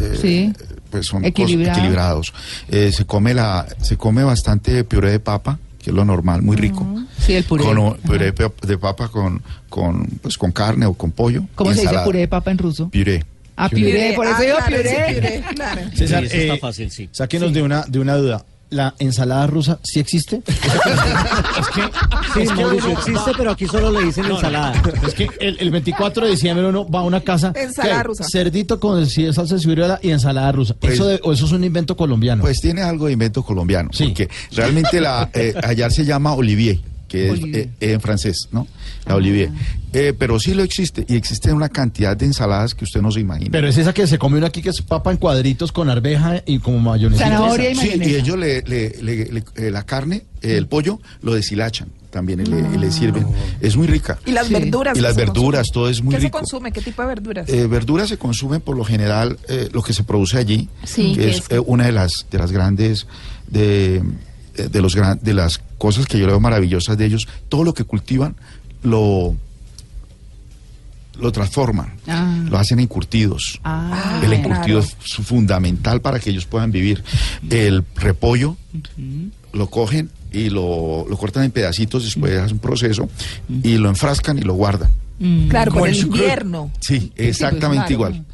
eh, 0.00 0.18
Sí. 0.20 0.52
pues 0.90 1.06
son 1.06 1.24
Equilibrado. 1.24 1.78
equilibrados. 1.78 2.32
Eh, 2.68 2.92
se 2.92 3.04
come 3.06 3.32
la, 3.34 3.66
se 3.80 3.96
come 3.96 4.22
bastante 4.24 4.82
puré 4.84 5.10
de 5.12 5.20
papa, 5.20 5.58
que 5.80 5.90
es 5.90 5.96
lo 5.96 6.04
normal, 6.04 6.42
muy 6.42 6.56
rico. 6.56 6.86
Sí, 7.18 7.32
el 7.34 7.44
puré. 7.44 7.64
Con 7.64 7.96
puré 7.98 8.26
de 8.26 8.32
pa- 8.32 8.66
de 8.66 8.78
papa 8.78 9.08
con, 9.08 9.42
con, 9.68 10.04
pues, 10.22 10.36
con 10.38 10.52
carne 10.52 10.86
o 10.86 10.94
con 10.94 11.10
pollo. 11.12 11.44
¿Cómo 11.56 11.72
se 11.74 11.82
dice 11.82 11.94
puré 12.04 12.20
de 12.20 12.28
papa 12.28 12.50
en 12.52 12.58
ruso? 12.58 12.88
Puré. 12.90 13.24
Ah, 13.56 13.68
puré, 13.68 14.12
por 14.16 14.26
eso 14.26 14.34
Ah, 14.38 14.42
digo 14.42 14.56
claro, 14.56 14.76
puré. 14.76 14.88
sí, 15.08 15.14
puré, 15.14 15.44
claro. 15.54 15.80
César, 15.94 16.20
Sí, 16.20 16.26
eso 16.26 16.36
está 16.36 16.54
eh, 16.54 16.58
fácil, 16.58 16.90
sí. 16.90 17.08
Sáquenos 17.12 17.52
de, 17.52 17.62
una, 17.62 17.82
de 17.86 17.98
una 18.00 18.16
duda. 18.16 18.44
¿La 18.70 18.92
ensalada 18.98 19.46
rusa 19.46 19.78
sí 19.84 20.00
existe? 20.00 20.42
es 20.46 21.68
que, 21.68 21.82
Sí, 22.34 22.40
es 22.42 22.48
que 22.50 22.54
Mauricio, 22.56 22.90
uno 22.90 22.98
existe, 22.98 23.30
va- 23.30 23.36
pero 23.36 23.50
aquí 23.52 23.66
solo 23.66 23.92
le 23.92 24.06
dicen 24.06 24.24
ensalada. 24.24 24.82
Es 25.06 25.14
que 25.14 25.28
el, 25.38 25.56
el 25.60 25.70
24 25.70 26.24
de 26.24 26.30
diciembre 26.32 26.66
uno 26.66 26.88
va 26.88 27.00
a 27.00 27.02
una 27.04 27.20
casa. 27.20 27.52
Ensalada 27.56 28.02
rusa. 28.02 28.24
Cerdito 28.28 28.80
con 28.80 29.06
salsa 29.08 29.54
de 29.54 29.60
ciruela 29.60 30.00
y 30.02 30.10
ensalada 30.10 30.50
rusa. 30.50 30.74
Pues- 30.80 30.94
eso 30.94 31.06
de- 31.06 31.20
¿O 31.22 31.32
eso 31.32 31.44
es 31.46 31.52
un 31.52 31.62
invento 31.62 31.96
colombiano? 31.96 32.42
Pues 32.42 32.60
tiene 32.60 32.82
algo 32.82 33.06
de 33.06 33.12
invento 33.12 33.44
colombiano. 33.44 33.90
Sí. 33.92 34.06
Porque 34.06 34.28
realmente 34.52 35.00
la, 35.00 35.30
eh, 35.34 35.54
allá 35.62 35.88
se 35.90 36.04
llama 36.04 36.32
olivier, 36.34 36.78
que 37.14 37.30
es 37.30 37.40
eh, 37.54 37.68
en 37.80 38.00
francés, 38.00 38.48
¿no? 38.52 38.66
La 39.06 39.16
olivier. 39.16 39.50
Eh, 39.92 40.12
pero 40.18 40.40
sí 40.40 40.54
lo 40.54 40.62
existe. 40.62 41.04
Y 41.08 41.14
existe 41.16 41.52
una 41.52 41.68
cantidad 41.68 42.16
de 42.16 42.26
ensaladas 42.26 42.74
que 42.74 42.84
usted 42.84 43.00
no 43.00 43.12
se 43.12 43.20
imagina. 43.20 43.50
Pero 43.52 43.68
es 43.68 43.78
esa 43.78 43.92
que 43.94 44.06
se 44.06 44.18
come 44.18 44.38
uno 44.38 44.46
aquí 44.46 44.60
que 44.62 44.70
es 44.70 44.82
papa 44.82 45.10
en 45.12 45.18
cuadritos 45.18 45.70
con 45.72 45.88
arveja 45.90 46.42
y 46.46 46.58
como 46.58 46.78
mayonesa. 46.80 47.24
Zanahoria 47.24 47.70
y 47.70 47.74
Sí, 47.74 47.86
mayonesa. 47.88 48.10
y 48.10 48.14
ellos 48.16 48.38
le, 48.38 48.62
le- 48.62 48.96
le- 49.02 49.24
le- 49.32 49.44
eh, 49.56 49.70
la 49.70 49.84
carne, 49.84 50.24
el 50.42 50.66
pollo, 50.66 51.00
lo 51.22 51.34
deshilachan 51.34 51.88
también 52.10 52.40
y 52.40 52.44
le, 52.46 52.60
y 52.74 52.78
le 52.78 52.90
sirven. 52.92 53.26
Es 53.60 53.76
muy 53.76 53.86
rica. 53.86 54.18
Y 54.24 54.30
las 54.32 54.46
Sí. 54.46 54.52
verduras. 54.54 54.96
Y 54.96 55.00
las 55.00 55.16
verduras, 55.16 55.70
todo 55.72 55.88
es 55.88 56.00
muy 56.02 56.14
¿Qué 56.14 56.20
rico. 56.20 56.38
se 56.38 56.42
consume? 56.42 56.72
¿Qué 56.72 56.80
tipo 56.80 57.02
de 57.02 57.08
verduras? 57.08 57.48
Eh, 57.48 57.66
verduras 57.66 58.08
se 58.08 58.16
consumen 58.18 58.60
por 58.60 58.76
lo 58.76 58.84
general 58.84 59.36
eh, 59.48 59.68
lo 59.72 59.82
que 59.82 59.92
se 59.92 60.02
produce 60.04 60.38
allí, 60.38 60.68
Sí, 60.84 61.12
que 61.14 61.30
es 61.30 61.36
es- 61.38 61.50
eh, 61.50 61.58
una 61.58 61.86
de 61.86 61.92
las 61.92 62.26
de 62.30 62.38
las 62.38 62.50
grandes 62.52 63.06
de, 63.48 64.02
de 64.56 64.80
los 64.82 64.94
gran- 64.94 65.18
de 65.22 65.34
las 65.34 65.60
cosas 65.78 66.06
que 66.06 66.18
yo 66.18 66.26
veo 66.26 66.40
maravillosas 66.40 66.96
de 66.96 67.06
ellos. 67.06 67.28
Todo 67.48 67.64
lo 67.64 67.74
que 67.74 67.84
cultivan 67.84 68.36
lo 68.82 69.34
lo 71.20 71.30
transforman, 71.30 71.92
Ah. 72.08 72.42
lo 72.50 72.58
hacen 72.58 72.80
encurtidos. 72.80 73.60
Ah, 73.62 74.18
El 74.20 74.30
claro. 74.30 74.34
encurtido 74.44 74.78
es 74.80 74.96
fundamental 75.24 76.00
para 76.00 76.18
que 76.18 76.30
ellos 76.30 76.44
puedan 76.44 76.72
vivir. 76.72 77.04
El 77.48 77.84
repollo 77.94 78.56
lo 79.52 79.70
cogen 79.70 80.10
y 80.32 80.50
lo, 80.50 81.06
lo 81.08 81.16
cortan 81.16 81.44
en 81.44 81.52
pedacitos, 81.52 82.02
después 82.04 82.36
hacen 82.36 82.54
un 82.54 82.58
proceso 82.58 83.08
y 83.62 83.76
lo 83.78 83.88
enfrascan 83.90 84.38
y 84.38 84.40
lo 84.42 84.54
guardan. 84.54 84.90
claro, 85.48 85.70
Como 85.70 85.82
por 85.82 85.88
el 85.88 85.96
invierno. 86.00 86.72
Sí, 86.80 87.12
exactamente 87.14 87.94
claro. 87.94 88.14
igual. 88.16 88.24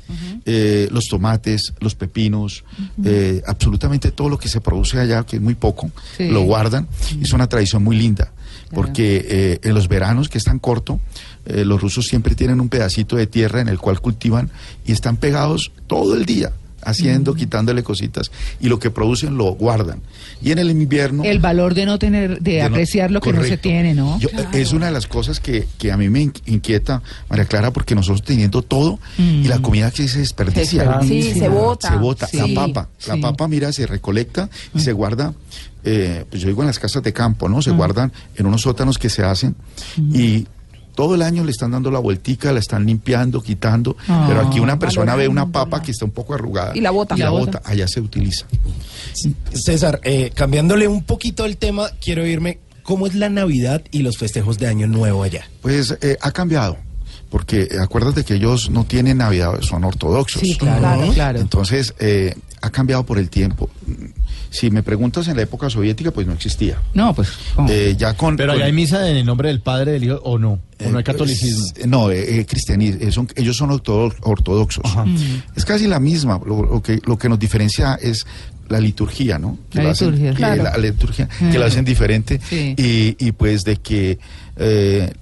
Eh, 0.47 0.89
los 0.91 1.07
tomates, 1.09 1.73
los 1.81 1.95
pepinos, 1.95 2.65
eh, 3.05 3.43
absolutamente 3.47 4.11
todo 4.11 4.29
lo 4.29 4.39
que 4.39 4.49
se 4.49 4.61
produce 4.61 4.99
allá, 4.99 5.25
que 5.25 5.37
es 5.37 5.43
muy 5.43 5.55
poco, 5.55 5.91
Sí. 6.17 6.29
lo 6.29 6.43
guardan. 6.43 6.89
Es 7.21 7.33
una 7.33 7.49
tradición 7.49 7.83
muy 7.85 7.97
linda, 7.97 8.33
porque 8.73 9.27
eh, 9.29 9.61
en 9.63 9.75
los 9.75 9.89
veranos, 9.89 10.29
que 10.29 10.39
es 10.39 10.45
tan 10.45 10.59
corto, 10.59 11.01
los 11.47 11.81
rusos 11.81 12.07
siempre 12.07 12.35
tienen 12.35 12.61
un 12.61 12.69
pedacito 12.69 13.17
de 13.17 13.27
tierra 13.27 13.61
en 13.61 13.69
el 13.69 13.79
cual 13.79 14.01
cultivan 14.01 14.51
y 14.87 14.93
están 14.93 15.17
pegados 15.17 15.73
todo 15.87 16.15
el 16.15 16.25
día 16.27 16.53
haciendo, 16.83 17.35
quitándole 17.35 17.83
cositas 17.83 18.31
y 18.61 18.69
lo 18.69 18.79
que 18.79 18.91
producen 18.91 19.37
lo 19.37 19.53
guardan. 19.55 20.01
Y 20.43 20.53
en 20.53 20.59
el 20.59 20.71
invierno... 20.71 21.25
El 21.25 21.39
valor 21.39 21.75
de 21.75 21.87
no 21.87 21.99
tener, 21.99 22.41
de, 22.41 22.53
de 22.53 22.61
no- 22.61 22.67
apreciar 22.67 23.11
lo 23.11 23.21
que 23.21 23.33
no 23.33 23.43
se 23.43 23.59
tiene, 23.59 23.95
¿no? 23.95 24.19
Yo- 24.19 24.29
Es 24.53 24.73
una 24.73 24.87
de 24.87 24.93
las 24.93 25.07
cosas 25.07 25.41
que, 25.41 25.67
que 25.79 25.93
a 25.93 25.97
mí 25.97 26.09
me 26.09 26.21
in- 26.23 26.33
inquieta, 26.47 27.03
María 27.29 27.45
Clara, 27.45 27.73
porque 27.73 27.95
nosotros 27.95 28.23
teniendo 28.23 28.63
todo 28.63 28.99
y 29.19 29.45
la 29.49 29.61
comida 29.61 29.91
que 29.91 30.09
se 30.09 30.19
desperdicia. 30.21 31.01
Sí, 31.03 31.23
se 31.35 31.49
bota. 31.49 31.89
Se 31.91 31.97
bota. 31.97 32.27
Sí, 32.27 32.37
la 32.39 32.67
papa. 32.67 32.89
La 33.07 33.17
papa, 33.19 33.49
mira, 33.49 33.73
se 33.73 33.87
recolecta 33.87 34.49
y 34.75 34.81
se 34.81 34.93
guarda, 34.93 35.35
eh, 35.85 36.25
pues 36.31 36.43
yo 36.43 36.49
digo 36.49 36.63
en 36.63 36.67
las 36.67 36.79
casas 36.79 37.03
de 37.03 37.13
campo, 37.13 37.49
¿no? 37.49 37.63
Se 37.63 37.71
guardan 37.71 38.13
en 38.37 38.47
unos 38.47 38.63
sótanos 38.63 38.99
que 38.99 39.09
se 39.11 39.23
hacen 39.23 39.55
y 40.13 40.47
todo 40.95 41.15
el 41.15 41.23
año 41.23 41.45
le 41.45 41.51
están 41.51 41.71
dando 41.71 41.91
la 41.91 41.99
vueltica, 41.99 42.53
la 42.53 42.59
están 42.61 42.87
limpiando, 42.87 43.41
quitando, 43.43 43.97
Ah, 44.09 44.25
pero 44.29 44.41
aquí 44.41 44.61
una 44.61 44.79
persona 44.79 45.15
ve 45.17 45.29
una 45.29 45.51
papa 45.51 45.81
que 45.83 45.91
está 45.93 46.05
un 46.05 46.11
poco 46.11 46.35
arrugada 46.35 46.73
Y 46.77 46.81
la 46.81 46.91
bota. 46.91 47.15
y 47.15 47.19
Y 47.19 47.21
la 47.21 47.27
la 47.27 47.31
bota. 47.33 47.59
bota, 47.59 47.71
allá 47.71 47.87
se 47.89 48.01
utiliza. 48.01 48.47
César, 49.53 50.01
eh, 50.05 50.31
cambiándole 50.35 50.89
un 50.89 51.03
poquito 51.05 51.45
el 51.45 51.57
tema, 51.57 51.89
quiero 52.03 52.27
irme. 52.27 52.59
¿Cómo 52.83 53.07
es 53.07 53.15
la 53.15 53.29
Navidad 53.29 53.83
y 53.91 54.01
los 54.01 54.17
festejos 54.19 54.59
de 54.59 54.67
Año 54.67 54.87
Nuevo 54.87 55.23
allá? 55.23 55.49
Pues 55.63 55.97
eh, 56.01 56.17
ha 56.21 56.33
cambiado, 56.33 56.77
porque 57.31 57.69
acuérdate 57.81 58.25
que 58.25 58.35
ellos 58.35 58.71
no 58.71 58.85
tienen 58.85 59.19
Navidad, 59.19 59.61
son 59.61 59.85
ortodoxos. 59.85 60.41
Sí, 60.41 60.57
claro, 60.57 61.03
Ujú. 61.05 61.13
claro. 61.13 61.39
Entonces, 61.41 61.95
eh, 62.01 62.35
ha 62.63 62.71
cambiado 62.71 63.05
por 63.07 63.19
el 63.19 63.31
tiempo. 63.31 63.71
Si 64.51 64.71
me 64.71 64.83
preguntas 64.83 65.29
en 65.29 65.37
la 65.37 65.43
época 65.43 65.71
soviética, 65.71 66.11
pues 66.11 66.27
no 66.27 66.33
existía. 66.33 66.79
No, 66.95 67.15
pues. 67.15 67.29
Eh, 67.69 67.95
ya 67.97 68.15
con, 68.17 68.37
Pero 68.37 68.53
con- 68.53 68.57
allá 68.61 68.67
hay 68.67 68.73
misa 68.73 69.09
en 69.09 69.17
el 69.17 69.25
nombre 69.27 69.49
del 69.49 69.61
Padre, 69.61 69.93
del 69.93 70.05
Hijo, 70.05 70.21
o 70.25 70.39
no, 70.39 70.53
o 70.53 70.61
no 70.91 70.99
hay 70.99 71.01
eh, 71.03 71.05
catolicismo. 71.05 71.65
pues, 71.75 71.87
no, 71.87 72.11
eh, 72.11 72.41
eh, 72.41 72.47
cristianismo. 72.47 73.01
eh, 73.01 73.13
son- 73.13 73.29
ellos 73.37 73.57
son 73.57 73.71
ortodo- 73.71 74.15
ortodoxos. 74.23 74.85
Es 75.57 75.65
casi 75.65 75.87
la 75.87 76.01
misma. 76.01 76.41
Lo, 76.45 76.63
lo 76.65 76.83
que, 76.83 77.01
lo 77.07 77.17
que 77.17 77.29
nos 77.29 77.39
diferencia 77.39 77.95
es 77.95 78.27
la 78.69 78.81
liturgia, 78.81 79.39
¿no? 79.39 79.57
Que 79.71 79.83
La 79.83 79.91
hacen- 79.91 80.09
liturgia, 80.11 80.31
que 80.33 80.37
claro. 80.37 80.63
La 80.65 80.77
liturgia, 80.79 81.29
que 81.51 81.59
la 81.59 81.67
hacen 81.67 81.85
diferente. 81.85 82.41
Sí. 82.49 82.75
Y, 82.77 83.17
y 83.25 83.33
pues 83.33 83.63
de 83.65 83.77
que 83.77 84.19
eh, 84.57 85.13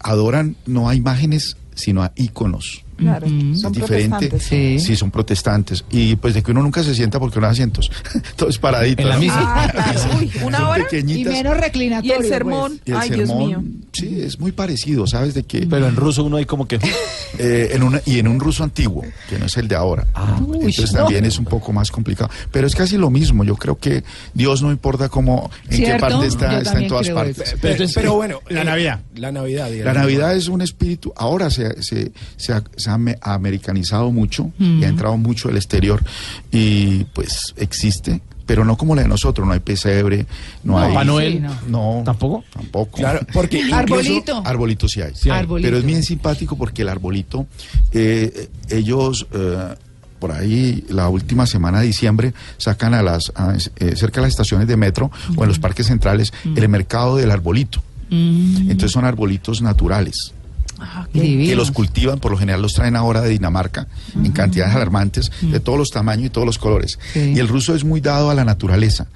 adoran 0.00 0.56
no 0.66 0.88
a 0.88 0.94
imágenes, 0.94 1.56
sino 1.74 2.02
a 2.02 2.12
íconos. 2.16 2.84
Claro, 2.98 3.26
son 3.28 3.54
es 3.54 3.72
diferente. 3.72 4.28
protestantes. 4.28 4.42
Sí. 4.42 4.78
Sí, 4.80 4.96
son 4.96 5.10
protestantes. 5.10 5.84
Y 5.90 6.16
pues 6.16 6.34
de 6.34 6.42
que 6.42 6.50
uno 6.50 6.62
nunca 6.62 6.82
se 6.82 6.94
sienta 6.94 7.18
porque 7.20 7.38
no 7.40 7.46
hay 7.46 7.52
asientos. 7.52 7.90
Todo 8.36 8.48
es 8.48 8.58
paradito. 8.58 9.00
En 9.02 9.08
la 9.08 9.16
misa. 9.18 9.36
Ah, 9.38 9.70
claro. 9.72 10.00
Uy, 10.18 10.30
una 10.42 10.68
hora. 10.68 10.84
Y 10.92 11.24
menos 11.24 11.56
Y 11.56 11.60
reclinatorio. 11.60 12.16
el 12.18 12.24
sermón. 12.26 12.80
Y 12.84 12.90
el 12.90 12.96
Ay, 12.96 13.10
Dios 13.10 13.28
sermón, 13.28 13.46
mío. 13.48 13.62
sí, 13.92 14.20
es 14.20 14.38
muy 14.40 14.52
parecido, 14.52 15.06
¿sabes? 15.06 15.34
De 15.34 15.44
que 15.44 15.66
Pero 15.66 15.86
en 15.88 15.96
ruso 15.96 16.24
uno 16.24 16.36
hay 16.38 16.44
como 16.44 16.66
que... 16.66 16.80
eh, 17.38 17.70
en 17.72 17.82
una, 17.82 18.00
y 18.04 18.18
en 18.18 18.26
un 18.28 18.40
ruso 18.40 18.64
antiguo, 18.64 19.04
que 19.28 19.38
no 19.38 19.46
es 19.46 19.56
el 19.56 19.68
de 19.68 19.76
ahora. 19.76 20.06
Entonces 20.38 20.92
no. 20.92 21.00
también 21.00 21.24
es 21.24 21.38
un 21.38 21.44
poco 21.44 21.72
más 21.72 21.90
complicado. 21.90 22.30
Pero 22.50 22.66
es 22.66 22.74
casi 22.74 22.96
lo 22.96 23.10
mismo. 23.10 23.44
Yo 23.44 23.56
creo 23.56 23.78
que 23.78 24.02
Dios 24.34 24.62
no 24.62 24.70
importa 24.72 25.08
cómo, 25.08 25.50
en 25.70 25.84
qué 25.84 25.94
parte 25.98 26.16
Yo 26.16 26.22
está, 26.24 26.58
está 26.58 26.78
en 26.80 26.88
todas 26.88 27.08
partes. 27.10 27.38
eso. 27.52 27.56
Pero, 27.60 27.84
pero 27.94 28.14
bueno, 28.14 28.40
la 28.48 28.62
eh, 28.62 28.64
Navidad. 28.64 29.00
La 29.14 29.30
Navidad. 29.32 29.70
La. 29.70 29.92
Navidad 29.92 30.34
es 30.36 30.48
un 30.48 30.62
espíritu, 30.62 31.12
ahora 31.16 31.50
se, 31.50 31.82
se, 31.82 32.12
se 32.36 32.52
ha, 32.52 32.62
se 32.88 32.90
ha 32.90 32.94
ame- 32.94 33.18
americanizado 33.20 34.10
mucho 34.10 34.50
y 34.58 34.84
ha 34.84 34.88
entrado 34.88 35.16
mucho 35.16 35.48
el 35.48 35.56
exterior 35.56 36.02
y 36.50 37.04
pues 37.12 37.54
existe, 37.56 38.20
pero 38.46 38.64
no 38.64 38.76
como 38.76 38.94
la 38.94 39.02
de 39.02 39.08
nosotros, 39.08 39.46
no 39.46 39.52
hay 39.52 39.60
pesebre, 39.60 40.26
no, 40.64 40.72
No, 40.72 40.78
hay... 40.78 40.88
Papá 40.92 41.04
Noel. 41.04 41.32
Sí, 41.34 41.38
no. 41.40 41.96
No, 41.98 42.02
¿Tampoco? 42.04 42.44
Tampoco. 42.52 42.96
Claro, 42.98 43.20
porque 43.32 43.58
incluso- 43.60 43.76
Arbolito. 43.76 44.42
Arbolito 44.44 44.88
sí 44.88 45.02
hay. 45.02 45.14
Sí 45.14 45.28
hay. 45.30 45.40
Arbolito. 45.40 45.66
Pero 45.66 45.78
es 45.78 45.84
bien 45.84 46.02
simpático 46.02 46.56
porque 46.56 46.82
el 46.82 46.88
arbolito, 46.88 47.46
eh, 47.92 48.48
ellos 48.70 49.26
eh, 49.32 49.74
por 50.18 50.32
ahí 50.32 50.84
la 50.88 51.08
última 51.08 51.46
semana 51.46 51.80
de 51.80 51.86
diciembre 51.86 52.32
sacan 52.56 52.94
a 52.94 53.02
las 53.02 53.30
a, 53.36 53.54
eh, 53.76 53.94
cerca 53.96 54.20
de 54.20 54.26
las 54.26 54.30
estaciones 54.30 54.66
de 54.66 54.76
metro 54.76 55.10
o 55.36 55.42
en 55.44 55.48
los 55.48 55.58
parques 55.58 55.86
centrales 55.86 56.32
el 56.56 56.68
mercado 56.68 57.16
del 57.16 57.30
arbolito. 57.30 57.82
Entonces 58.10 58.90
son 58.90 59.04
arbolitos 59.04 59.60
naturales 59.60 60.32
Ah, 60.80 61.06
divino. 61.12 61.48
que 61.50 61.56
los 61.56 61.70
cultivan, 61.70 62.18
por 62.20 62.30
lo 62.32 62.38
general 62.38 62.62
los 62.62 62.72
traen 62.74 62.94
ahora 62.96 63.20
de 63.20 63.30
Dinamarca 63.30 63.88
en 64.14 64.30
cantidades 64.32 64.74
alarmantes, 64.74 65.30
de 65.42 65.60
todos 65.60 65.78
los 65.78 65.90
tamaños 65.90 66.26
y 66.26 66.30
todos 66.30 66.46
los 66.46 66.58
colores. 66.58 66.98
Sí. 67.12 67.32
Y 67.34 67.38
el 67.38 67.48
ruso 67.48 67.74
es 67.74 67.84
muy 67.84 68.00
dado 68.00 68.30
a 68.30 68.34
la 68.34 68.44
naturaleza, 68.44 69.06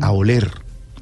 a 0.00 0.10
oler, 0.12 0.50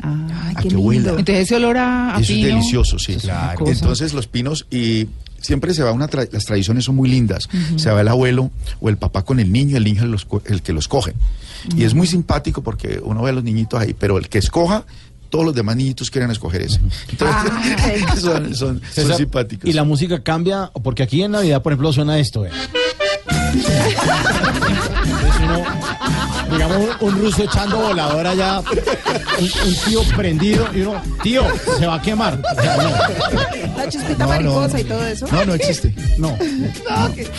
Ah, 0.00 0.52
a 0.54 0.62
que 0.62 0.68
huela. 0.76 1.10
entonces 1.10 1.38
ese 1.46 1.56
olor 1.56 1.76
a, 1.76 2.16
a 2.16 2.20
Eso 2.20 2.32
pino. 2.32 2.46
es 2.46 2.54
delicioso, 2.54 2.98
sí. 3.00 3.12
Es 3.14 3.22
cosa. 3.56 3.72
Entonces 3.72 4.14
los 4.14 4.28
pinos 4.28 4.64
y 4.70 5.08
siempre 5.40 5.74
se 5.74 5.82
va 5.82 5.90
una 5.90 6.08
tra- 6.08 6.28
las 6.30 6.44
tradiciones 6.44 6.84
son 6.84 6.94
muy 6.94 7.08
lindas. 7.08 7.48
Se 7.76 7.90
va 7.90 8.00
el 8.00 8.06
abuelo 8.08 8.50
o 8.80 8.88
el 8.90 8.96
papá 8.96 9.24
con 9.24 9.40
el 9.40 9.50
niño, 9.52 9.76
el 9.76 9.82
niño 9.84 10.04
es 10.04 10.08
los 10.08 10.24
co- 10.24 10.40
el 10.46 10.62
que 10.62 10.72
los 10.72 10.86
coge. 10.86 11.14
Y 11.76 11.82
es 11.82 11.94
muy 11.94 12.06
simpático 12.06 12.62
porque 12.62 13.00
uno 13.02 13.22
ve 13.24 13.30
a 13.30 13.32
los 13.32 13.42
niñitos 13.42 13.80
ahí, 13.80 13.92
pero 13.92 14.18
el 14.18 14.28
que 14.28 14.38
escoja 14.38 14.84
todos 15.28 15.44
los 15.44 15.54
demás 15.54 15.76
niñitos 15.76 16.10
quieren 16.10 16.30
escoger 16.30 16.62
ese. 16.62 16.80
Entonces, 17.10 17.52
son, 18.20 18.54
son- 18.54 18.54
son 18.54 18.82
César, 18.90 19.16
simpáticos. 19.16 19.68
Y 19.68 19.72
la 19.72 19.84
música 19.84 20.22
cambia, 20.22 20.70
porque 20.82 21.02
aquí 21.02 21.22
en 21.22 21.32
Navidad, 21.32 21.62
por 21.62 21.72
ejemplo, 21.72 21.92
suena 21.92 22.18
esto. 22.18 22.44
eh. 22.46 22.50
Es 25.28 25.36
uno, 25.42 25.62
digamos, 26.50 26.76
un, 27.00 27.08
un 27.08 27.20
ruso 27.20 27.42
echando 27.42 27.78
voladora 27.78 28.30
allá, 28.30 28.60
un, 28.60 29.44
un 29.44 29.74
tío 29.86 30.02
prendido, 30.16 30.66
y 30.74 30.80
uno, 30.82 31.00
tío, 31.22 31.42
se 31.78 31.86
va 31.86 31.96
a 31.96 32.02
quemar. 32.02 32.40
O 32.56 32.60
sea, 32.62 32.76
no, 32.76 33.76
La 33.76 33.88
chispita 33.88 34.24
No, 34.26 34.26
no, 34.26 34.28
mariposa 34.28 34.72
no. 34.74 34.78
y 34.78 34.84
todo 34.84 35.06
eso. 35.06 35.26
No, 35.30 35.44
no 35.44 35.54
existe. 35.54 35.94
no. 36.18 36.36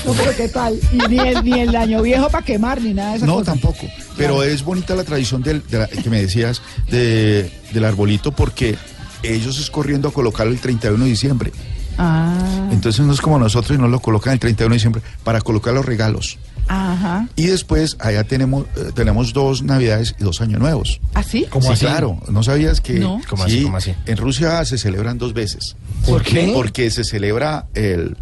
No, 0.06 0.14
pero 0.14 0.36
qué 0.36 0.48
tal. 0.50 0.80
Y 0.92 0.98
ni 1.10 1.20
el, 1.20 1.44
ni 1.44 1.60
el 1.60 1.76
año 1.76 2.02
viejo 2.02 2.30
para 2.30 2.44
quemar, 2.46 2.82
ni 2.82 2.94
nada 2.94 3.12
de 3.12 3.18
eso. 3.18 3.26
No, 3.26 3.44
tampoco. 3.44 3.88
Pero 4.18 4.44
es 4.44 4.64
bonita 4.64 4.96
la 4.96 5.04
tradición 5.04 5.42
del, 5.44 5.64
de 5.68 5.80
la- 5.80 5.88
que 5.88 6.10
me 6.10 6.22
decías 6.22 6.62
de, 6.90 7.52
del 7.72 7.86
arbolito 7.86 8.32
porque 8.32 8.78
ellos 9.24 9.60
es 9.60 9.70
corriendo 9.70 10.08
a 10.10 10.14
colocarlo 10.14 10.54
el 10.54 10.60
31 10.60 11.04
de 11.04 11.10
diciembre. 11.10 11.52
Ah, 11.98 12.70
Entonces 12.72 13.06
no 13.06 13.12
es 13.14 13.20
como 13.22 13.38
nosotros 13.38 13.78
y 13.78 13.82
no 13.82 13.88
lo 13.90 14.00
colocan 14.00 14.34
el 14.34 14.40
31 14.40 14.70
de 14.70 14.76
diciembre 14.78 15.02
para 15.24 15.42
colocar 15.42 15.74
los 15.74 15.86
regalos. 15.86 16.38
Ajá. 16.70 17.28
Y 17.36 17.48
después 17.48 17.98
allá 18.00 18.24
tenemos, 18.24 18.66
eh, 18.78 18.92
tenemos 18.94 19.34
dos 19.34 19.64
navidades 19.64 20.16
y 20.20 20.24
dos 20.24 20.40
años 20.42 20.60
nuevos. 20.60 21.02
¿Así? 21.14 21.46
¿Cómo 21.50 21.66
sí, 21.68 21.74
así? 21.74 21.86
claro. 21.86 22.20
¿No 22.30 22.44
sabías 22.44 22.80
que 22.82 22.94
No. 23.00 23.20
¿Cómo 23.30 23.44
así, 23.44 23.58
sí, 23.60 23.64
cómo 23.64 23.78
así? 23.78 23.94
en 24.06 24.18
Rusia 24.18 24.64
se 24.66 24.78
celebran 24.78 25.18
dos 25.18 25.34
veces? 25.34 25.76
¿Por 26.06 26.24
qué? 26.24 26.52
Porque 26.54 26.90
se 26.92 27.04
celebra 27.04 27.68
el, 27.74 28.16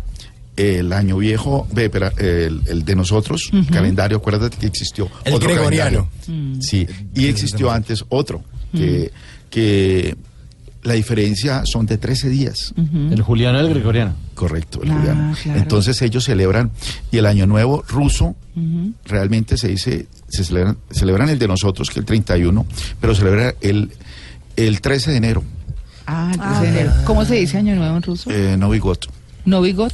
el 0.55 0.93
año 0.93 1.17
viejo, 1.17 1.67
el, 1.75 2.61
el 2.65 2.85
de 2.85 2.95
nosotros, 2.95 3.51
calendario, 3.71 4.17
acuérdate 4.17 4.57
que 4.57 4.65
existió 4.67 5.09
El 5.23 5.33
otro 5.35 5.49
gregoriano. 5.49 6.09
calendario. 6.25 6.61
Sí, 6.61 6.87
y 7.13 7.27
existió 7.27 7.69
antes 7.69 8.03
otro, 8.09 8.43
que, 8.73 9.11
que 9.49 10.15
la 10.87 10.93
diferencia 10.93 11.65
son 11.65 11.85
de 11.85 11.97
13 11.97 12.29
días. 12.29 12.73
El 13.11 13.21
Juliano 13.21 13.59
y 13.61 13.65
el 13.65 13.69
Gregoriano. 13.73 14.13
Correcto, 14.33 14.81
el 14.83 14.91
Ah, 14.91 14.95
juliano. 14.97 15.35
claro. 15.43 15.59
Entonces 15.59 16.01
ellos 16.01 16.23
celebran, 16.23 16.71
y 17.11 17.17
el 17.17 17.25
año 17.25 17.45
nuevo 17.45 17.83
ruso, 17.87 18.35
realmente 19.05 19.57
se 19.57 19.67
dice, 19.67 20.07
se 20.27 20.43
celebran, 20.43 20.77
celebran 20.91 21.29
el 21.29 21.39
de 21.39 21.47
nosotros, 21.47 21.89
que 21.89 21.93
es 21.93 21.97
el 21.97 22.05
31, 22.05 22.65
pero 22.99 23.13
celebran 23.15 23.53
el, 23.61 23.91
el 24.55 24.81
13 24.81 25.11
de 25.11 25.17
enero, 25.17 25.43
Ah, 26.05 26.31
el 26.33 26.39
13 26.39 26.61
de 26.61 26.67
enero. 26.69 26.93
¿Cómo 27.05 27.25
se 27.25 27.35
dice 27.35 27.57
año 27.57 27.75
nuevo 27.75 27.97
en 27.97 28.01
ruso? 28.03 28.29
eh, 28.31 28.55
Novi 28.57 28.79
God. 28.79 28.97
Novi 29.45 29.73
God. 29.73 29.91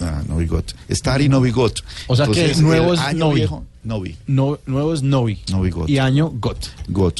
Ah, 0.00 0.22
Novi 0.28 0.46
God. 0.46 0.64
Stari 0.90 1.28
Novi 1.28 1.50
God. 1.50 1.72
O 2.06 2.14
sea 2.14 2.26
que 2.28 2.54
nuevo 2.56 2.94
es 2.94 3.00
año 3.00 3.18
Novi. 3.18 3.34
viejo, 3.36 3.64
Novi, 3.82 4.16
No, 4.26 4.58
nuevo 4.66 4.94
es 4.94 5.02
Novi. 5.02 5.40
Novi 5.50 5.70
God. 5.70 5.88
Y 5.88 5.98
año 5.98 6.30
Got. 6.30 6.66
God. 6.88 7.14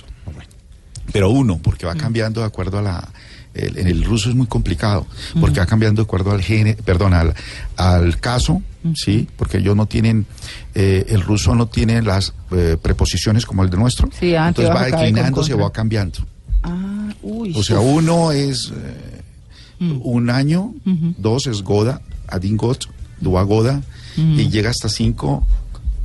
Pero 1.12 1.31
uno, 1.31 1.59
porque 1.62 1.87
va 1.87 1.95
cambiando 1.95 2.40
de 2.40 2.47
acuerdo 2.47 2.79
a 2.79 2.83
la... 2.83 3.09
el- 3.55 3.79
en 3.79 3.87
el 3.87 4.05
ruso 4.05 4.29
es 4.29 4.35
muy 4.35 4.47
complicado, 4.47 5.07
porque 5.40 5.61
va 5.61 5.66
cambiando 5.66 6.03
de 6.03 6.05
acuerdo 6.07 6.31
al 6.33 6.42
género, 6.42 6.83
perdón, 6.85 7.14
al, 7.14 7.35
al 7.77 8.19
caso, 8.21 8.62
¿sí? 8.95 9.29
Porque 9.37 9.59
ellos 9.59 9.75
no 9.77 9.87
tienen, 9.87 10.27
eh, 10.75 11.07
el 11.09 11.23
ruso 11.23 11.55
no 11.55 11.66
tiene 11.66 12.03
las 12.03 12.35
eh, 12.51 12.77
preposiciones 12.81 13.47
como 13.47 13.62
el 13.64 13.71
de 13.71 13.77
nuestro. 13.79 14.09
Sí, 14.19 14.35
antes, 14.35 14.64
Entonces 14.64 14.75
va 14.75 14.85
declinando, 15.03 15.42
se 15.45 15.55
va 15.55 15.73
cambiando. 15.73 16.19
Ah, 16.62 17.09
uy. 17.23 17.53
O 17.57 17.62
sea, 17.62 17.81
uno 17.81 18.33
es 18.33 18.73
eh, 18.75 19.23
un 19.81 20.31
año, 20.31 20.75
dos 21.19 21.47
es 21.47 21.62
Goda, 21.62 22.01
Adingot, 22.29 22.88
Dua 23.21 23.42
Goda, 23.42 23.83
y 24.16 24.49
llega 24.49 24.71
hasta 24.71 24.88
cinco, 24.88 25.47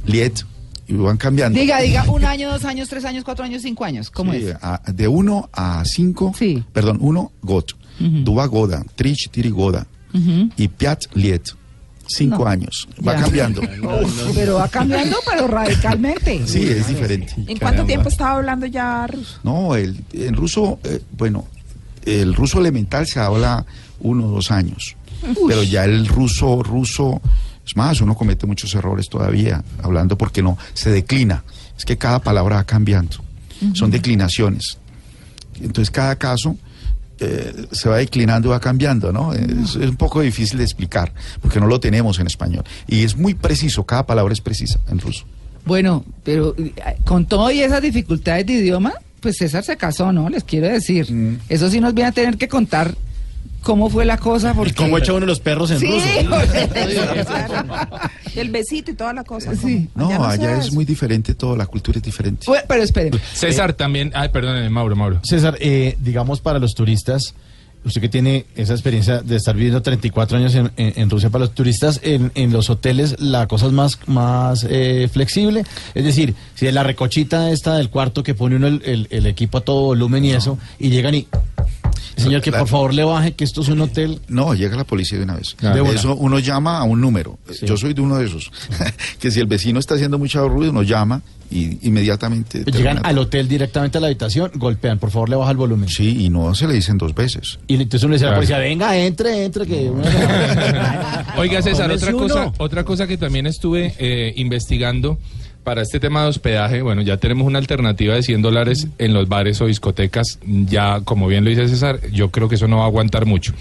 Liet, 0.06 0.42
y 0.88 0.94
van 0.94 1.18
cambiando. 1.18 1.60
Diga, 1.60 1.80
diga, 1.82 2.04
un 2.10 2.26
año, 2.26 2.50
dos 2.52 2.66
años, 2.66 2.90
tres 2.90 3.06
años, 3.06 3.24
cuatro 3.24 3.46
años, 3.46 3.62
cinco 3.62 3.86
años. 3.86 4.10
¿Cómo 4.12 4.34
Sí, 4.34 4.46
es? 4.48 4.56
a- 4.62 4.82
de 4.92 5.08
uno 5.08 5.50
a 5.54 5.84
cinco, 5.86 6.34
Sí. 6.38 6.64
perdón, 6.74 6.98
uno, 7.02 7.32
Got, 7.42 7.74
Dua 8.00 8.46
Goda, 8.48 8.84
Trich, 8.96 9.30
Tiri 9.30 9.50
Goda, 9.50 9.86
y 10.58 10.68
Piat, 10.68 11.04
Liet. 11.14 11.44
Cinco 12.08 12.40
No. 12.40 12.48
años, 12.48 12.90
va 13.08 13.14
Ya. 13.16 13.22
cambiando. 13.22 13.62
Pero 14.36 14.56
va 14.56 14.68
cambiando, 14.68 15.16
pero 15.26 15.48
radicalmente. 15.48 16.46
Sí, 16.46 16.64
es 16.68 16.88
diferente. 16.88 17.34
¿En 17.48 17.58
cuánto 17.58 17.86
tiempo 17.86 18.10
estaba 18.10 18.38
hablando 18.38 18.66
ya 18.66 19.08
ruso? 19.08 19.40
No, 19.44 19.76
el, 19.76 20.04
en 20.12 20.36
ruso, 20.36 20.80
eh, 20.84 21.02
bueno, 21.18 21.46
el 22.06 22.34
ruso 22.34 22.60
elemental 22.60 23.08
se 23.08 23.20
habla 23.22 23.66
uno 24.02 24.26
o 24.26 24.32
dos 24.32 24.52
años, 24.52 24.98
pero 25.48 25.64
ya 25.64 25.86
el 25.86 26.06
ruso, 26.08 26.62
ruso, 26.64 27.22
es 27.66 27.76
más, 27.76 28.02
uno 28.02 28.16
comete 28.16 28.46
muchos 28.46 28.74
errores 28.76 29.08
todavía 29.10 29.64
hablando 29.84 30.18
porque 30.18 30.42
no, 30.42 30.58
se 30.74 30.90
declina. 30.90 31.44
Es 31.78 31.86
que 31.86 31.98
cada 31.98 32.20
palabra 32.20 32.58
va 32.58 32.64
cambiando, 32.64 33.18
son 33.74 33.92
declinaciones. 33.92 34.78
Entonces 35.62 35.92
cada 35.92 36.16
caso 36.16 36.58
eh, 37.20 37.68
se 37.72 37.88
va 37.88 37.98
declinando 37.98 38.50
y 38.50 38.52
va 38.52 38.60
cambiando, 38.60 39.12
¿no? 39.12 39.34
Es, 39.34 39.76
es 39.76 39.90
un 39.90 39.96
poco 39.96 40.22
difícil 40.22 40.58
de 40.58 40.64
explicar 40.64 41.14
porque 41.42 41.60
no 41.60 41.68
lo 41.68 41.80
tenemos 41.80 42.20
en 42.20 42.28
español. 42.28 42.64
Y 42.88 43.04
es 43.04 43.16
muy 43.16 43.36
preciso, 43.36 43.84
cada 43.84 44.06
palabra 44.06 44.34
es 44.34 44.42
precisa 44.42 44.80
en 44.90 45.00
ruso. 45.00 45.26
Bueno, 45.66 46.04
pero 46.24 46.56
eh, 46.58 46.74
con 47.06 47.26
todo 47.26 47.52
y 47.52 47.62
esas 47.62 47.82
dificultades 47.82 48.46
de 48.46 48.54
idioma, 48.54 48.94
pues 49.20 49.38
César 49.38 49.64
se 49.64 49.78
casó, 49.78 50.12
¿no? 50.12 50.30
Les 50.30 50.44
quiero 50.44 50.68
decir. 50.68 51.38
Eso 51.48 51.70
sí 51.70 51.80
nos 51.80 51.94
viene 51.94 52.10
a 52.10 52.12
tener 52.12 52.38
que 52.38 52.48
contar 52.48 52.96
cómo 53.62 53.90
fue 53.90 54.06
la 54.06 54.18
cosa. 54.18 54.54
Porque... 54.54 54.72
¿Y 54.72 54.76
cómo 54.76 54.98
echa 54.98 55.14
uno 55.14 55.26
los 55.26 55.40
perros 55.40 55.72
en 55.72 55.80
Sí, 55.80 55.88
ruso? 55.88 56.06
El 58.36 58.50
besito 58.50 58.92
y 58.92 58.94
toda 58.96 59.14
la 59.14 59.24
cosa. 59.24 59.56
Sí. 59.56 59.90
No, 59.96 60.24
allá 60.24 60.54
es 60.58 60.68
eso. 60.68 60.76
muy 60.76 60.86
diferente 60.86 61.36
todo, 61.36 61.56
la 61.56 61.66
cultura 61.66 61.98
es 61.98 62.04
diferente. 62.04 62.46
Bueno, 62.48 62.64
pero 62.68 62.84
espere. 62.84 63.12
César 63.34 63.74
también, 63.74 64.12
ay, 64.16 64.30
perdónenme, 64.30 64.70
Mauro, 64.70 64.96
Mauro. 64.96 65.20
César, 65.24 65.58
eh, 65.60 65.98
digamos 66.00 66.40
para 66.40 66.58
los 66.60 66.74
turistas, 66.74 67.34
usted 67.84 68.00
que 68.00 68.10
tiene 68.10 68.46
esa 68.56 68.74
experiencia 68.74 69.22
de 69.22 69.36
estar 69.36 69.54
viviendo 69.56 69.82
34 69.82 70.38
años 70.38 70.56
en, 70.56 70.72
en- 70.78 70.94
en 70.96 71.10
Rusia 71.10 71.30
para 71.30 71.46
los 71.46 71.54
turistas, 71.54 72.00
en, 72.04 72.32
en 72.36 72.54
los 72.54 72.70
hoteles 72.70 73.18
la 73.20 73.48
cosa 73.48 73.66
es 73.66 73.74
más, 73.74 74.00
más 74.08 74.66
eh, 74.70 75.10
flexible. 75.12 75.64
Es 75.94 76.06
decir, 76.06 76.34
si 76.56 76.68
es 76.68 76.74
la 76.74 76.84
recochita 76.84 77.50
esta 77.52 77.76
del 77.76 77.90
cuarto 77.90 78.24
que 78.24 78.34
pone 78.34 78.56
uno 78.56 78.68
el, 78.68 78.82
el- 78.86 79.08
el 79.10 79.26
equipo 79.26 79.58
a 79.58 79.62
todo 79.62 79.82
volumen 79.82 80.24
y 80.24 80.32
eso, 80.32 80.58
y 80.80 80.90
llegan 80.90 81.16
y... 81.16 81.28
Señor, 82.16 82.42
que 82.42 82.50
Claro. 82.52 82.66
por 82.66 82.70
favor 82.72 82.94
le 82.94 83.04
baje, 83.04 83.34
que 83.34 83.44
esto 83.44 83.62
es 83.62 83.70
un 83.70 83.82
hotel. 83.82 84.20
No, 84.28 84.54
llega 84.54 84.76
la 84.76 84.84
policía 84.84 85.18
de 85.18 85.24
una 85.24 85.36
vez. 85.36 85.56
Claro. 85.56 85.76
De 85.76 85.82
una. 85.82 85.92
Eso 85.92 86.16
uno 86.16 86.40
llama 86.40 86.78
a 86.80 86.84
un 86.84 87.02
número. 87.02 87.38
Yo 87.64 87.78
soy 87.78 87.94
de 87.94 88.02
uno 88.02 88.18
de 88.18 88.26
esos. 88.28 88.52
que 89.20 89.32
si 89.32 89.40
el 89.40 89.48
vecino 89.48 89.80
está 89.80 89.96
haciendo 89.96 90.18
mucho 90.20 90.48
ruido, 90.48 90.72
uno 90.72 90.84
llama 90.84 91.22
y 91.50 91.86
inmediatamente. 91.88 92.60
Llegan 92.60 92.72
termina 92.74 93.02
al 93.02 93.18
hotel 93.18 93.48
directamente 93.48 93.98
a 93.98 94.02
la 94.02 94.08
habitación, 94.08 94.52
golpean, 94.56 95.00
por 95.00 95.12
favor 95.12 95.30
le 95.30 95.36
baja 95.36 95.52
el 95.52 95.58
volumen. 95.58 95.90
Sí, 95.90 96.24
y 96.26 96.30
no 96.30 96.56
se 96.56 96.68
le 96.68 96.74
dicen 96.76 96.98
dos 96.98 97.14
veces. 97.14 97.60
Y 97.68 97.74
entonces 97.76 98.04
uno 98.04 98.12
le 98.12 98.16
dice 98.18 98.26
a 98.28 98.30
la 98.32 98.40
Claro. 98.40 98.40
policía, 98.40 98.58
venga, 98.60 98.98
entre, 98.98 99.46
entre, 99.46 99.66
que... 99.68 99.92
Oiga, 101.38 101.62
César, 101.62 101.92
otra 101.92 102.10
uno. 102.16 102.18
cosa, 102.28 102.52
otra 102.58 102.84
cosa 102.84 103.08
que 103.08 103.18
también 103.18 103.48
estuve 103.48 103.94
eh, 104.00 104.34
investigando 104.38 105.18
para 105.64 105.82
este 105.82 106.00
tema 106.00 106.24
de 106.24 106.30
hospedaje, 106.30 106.82
bueno, 106.82 107.02
ya 107.02 107.18
tenemos 107.18 107.46
una 107.46 107.60
alternativa 107.60 108.16
de 108.16 108.24
100 108.24 108.42
dólares 108.42 108.88
en 108.98 109.14
los 109.14 109.28
bares 109.30 109.62
o 109.62 109.68
discotecas. 109.68 110.40
Ya, 110.46 111.02
como 111.02 111.28
bien 111.28 111.44
lo 111.44 111.50
dice 111.50 111.68
César, 111.68 112.00
yo 112.12 112.32
creo 112.32 112.50
que 112.50 112.56
eso 112.56 112.68
no 112.68 112.78
va 112.78 112.84
a 112.84 112.88
aguantar 112.88 113.26
mucho. 113.26 113.54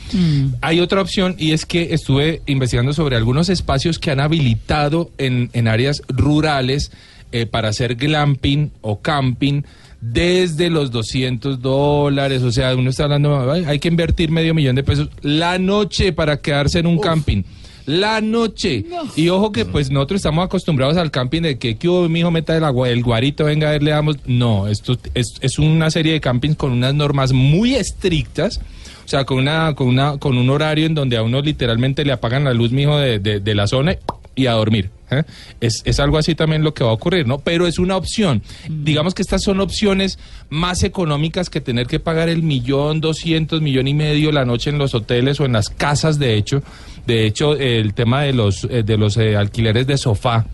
Hay 0.61 0.81
otra 0.81 1.01
opción 1.03 1.35
y 1.39 1.53
es 1.53 1.67
que 1.67 1.93
estuve 1.95 2.43
investigando 2.47 2.93
sobre 2.93 3.17
algunos 3.17 3.49
espacios 3.49 3.99
que 3.99 4.11
han 4.11 4.21
habilitado 4.21 5.11
en, 5.19 5.51
en 5.53 5.69
áreas 5.69 6.03
rurales 6.09 6.91
eh, 7.33 7.47
para 7.47 7.69
hacer 7.69 7.95
glamping 7.97 8.71
o 8.81 9.01
camping 9.01 9.63
desde 10.01 10.71
los 10.71 10.91
200 10.91 11.61
dólares, 11.61 12.43
o 12.43 12.51
sea, 12.51 12.75
uno 12.75 12.89
está 12.91 13.05
hablando, 13.05 13.53
"Ay, 13.53 13.65
hay 13.67 13.79
que 13.79 13.89
invertir 13.89 14.31
medio 14.31 14.55
millón 14.55 14.75
de 14.75 14.83
pesos 14.83 15.11
la 15.21 15.59
noche 15.59 16.13
para 16.13 16.39
quedarse 16.39 16.79
en 16.79 16.87
un 16.87 16.99
camping. 16.99 17.43
La 17.87 18.21
noche. 18.21 18.85
Y 19.17 19.29
ojo 19.29 19.53
que 19.53 19.65
pues 19.65 19.91
nosotros 19.91 20.19
estamos 20.19 20.45
acostumbrados 20.45 20.97
al 20.97 21.11
camping 21.11 21.43
de 21.43 21.59
que, 21.59 21.77
que 21.77 21.89
mi 21.89 22.21
hijo 22.21 22.31
meta 22.31 22.57
el, 22.57 22.65
agua, 22.65 22.89
el 22.89 23.03
guarito, 23.03 23.45
venga 23.45 23.69
a 23.69 23.73
ver, 23.73 23.83
le 23.83 23.91
damos. 23.91 24.17
No, 24.27 24.69
esto 24.69 24.99
es, 25.15 25.35
es 25.41 25.59
una 25.59 25.91
serie 25.91 26.13
de 26.13 26.21
campings 26.21 26.57
con 26.57 26.73
unas 26.73 26.95
normas 26.95 27.33
muy 27.33 27.75
estrictas. 27.75 28.61
O 29.05 29.09
sea, 29.11 29.25
con 29.25 29.39
una, 29.39 29.75
con 29.75 29.89
una, 29.89 30.19
con 30.19 30.39
un 30.39 30.49
horario 30.51 30.87
en 30.87 30.95
donde 30.95 31.17
a 31.17 31.23
uno 31.23 31.41
literalmente 31.41 32.05
le 32.05 32.13
apagan 32.13 32.45
la 32.45 32.55
luz, 32.55 32.71
mijo, 32.71 32.97
de, 32.97 33.19
de, 33.19 33.41
de 33.41 33.55
la 33.57 33.67
zona 33.67 33.97
y 34.37 34.47
a 34.47 34.53
dormir. 34.53 34.91
¿Eh? 35.11 35.25
Es, 35.61 35.83
es 35.85 36.01
algo 36.01 36.19
así 36.19 36.35
también 36.35 36.63
lo 36.63 36.75
que 36.75 36.85
va 36.85 36.91
a 36.91 36.95
ocurrir, 36.95 37.27
¿no? 37.27 37.39
Pero 37.39 37.67
es 37.67 37.79
una 37.79 37.97
opción. 37.97 38.43
Digamos 38.69 39.15
que 39.15 39.23
estas 39.23 39.43
son 39.43 39.61
opciones 39.61 40.19
más 40.49 40.83
económicas 40.83 41.51
que 41.51 41.61
tener 41.61 41.87
que 41.87 42.01
pagar 42.01 42.29
el 42.29 42.43
millón, 42.43 43.01
doscientos, 43.01 43.61
millón 43.61 43.89
y 43.89 43.95
medio 43.95 44.33
la 44.33 44.45
noche 44.45 44.71
en 44.71 44.79
los 44.79 44.95
hoteles 44.95 45.41
o 45.41 45.45
en 45.45 45.53
las 45.53 45.69
casas, 45.69 46.19
de 46.19 46.37
hecho. 46.37 46.63
De 47.07 47.27
hecho, 47.27 47.55
el 47.57 47.95
tema 47.95 48.23
de 48.23 48.33
los, 48.33 48.65
eh, 48.65 48.83
de 48.83 48.97
los 48.97 49.17
eh, 49.17 49.37
alquileres 49.37 49.87
de 49.87 49.99
sofá 49.99 50.47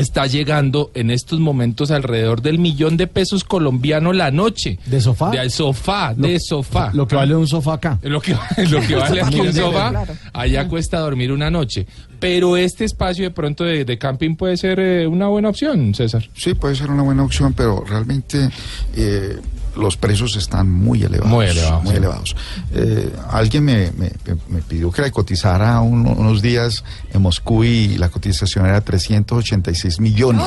está 0.00 0.26
llegando 0.26 0.90
en 0.94 1.10
estos 1.10 1.38
momentos 1.40 1.90
alrededor 1.90 2.42
del 2.42 2.58
millón 2.58 2.96
de 2.96 3.06
pesos 3.06 3.44
colombiano 3.44 4.12
la 4.12 4.30
noche. 4.30 4.78
¿De 4.86 5.00
sofá? 5.00 5.30
De 5.30 5.48
sofá, 5.50 6.12
Lo- 6.16 6.26
de 6.28 6.40
sofá. 6.40 6.90
Lo 6.92 7.06
que 7.06 7.16
vale 7.16 7.34
un 7.36 7.46
sofá 7.46 7.74
acá. 7.74 7.98
Lo 8.02 8.20
que, 8.20 8.32
lo 8.70 8.80
que 8.80 8.94
vale 8.96 9.22
aquí 9.22 9.40
un 9.40 9.52
sofá, 9.52 9.90
Claro. 9.90 10.14
allá 10.32 10.68
cuesta 10.68 10.98
dormir 10.98 11.30
una 11.32 11.50
noche. 11.50 11.86
Pero 12.18 12.56
este 12.56 12.84
espacio 12.84 13.24
de 13.24 13.30
pronto 13.30 13.64
de, 13.64 13.84
de 13.84 13.98
camping 13.98 14.34
puede 14.36 14.56
ser 14.56 14.78
eh, 14.80 15.06
una 15.06 15.28
buena 15.28 15.48
opción, 15.48 15.94
César. 15.94 16.28
Sí, 16.34 16.54
puede 16.54 16.74
ser 16.74 16.90
una 16.90 17.02
buena 17.02 17.22
opción, 17.24 17.52
pero 17.54 17.82
realmente 17.88 18.50
eh, 18.96 19.38
los 19.76 19.96
precios 19.96 20.36
están 20.36 20.70
muy 20.70 21.02
elevados. 21.02 21.30
Muy 21.32 21.46
elevados, 21.46 21.82
muy 21.84 21.92
sí. 21.92 21.96
elevados. 21.98 22.36
Eh, 22.72 23.12
alguien 23.30 23.64
me, 23.64 23.90
me- 23.92 24.12
me 24.48 24.60
pidió 24.62 24.90
que 24.90 25.02
la 25.02 25.10
cotizara 25.10 25.80
un- 25.80 26.06
unos 26.06 26.42
días 26.42 26.82
en 27.12 27.22
Moscú 27.22 27.64
y 27.64 27.96
la 27.98 28.08
cotización 28.08 28.66
era 28.66 28.80
386 28.80 30.00
millones. 30.00 30.44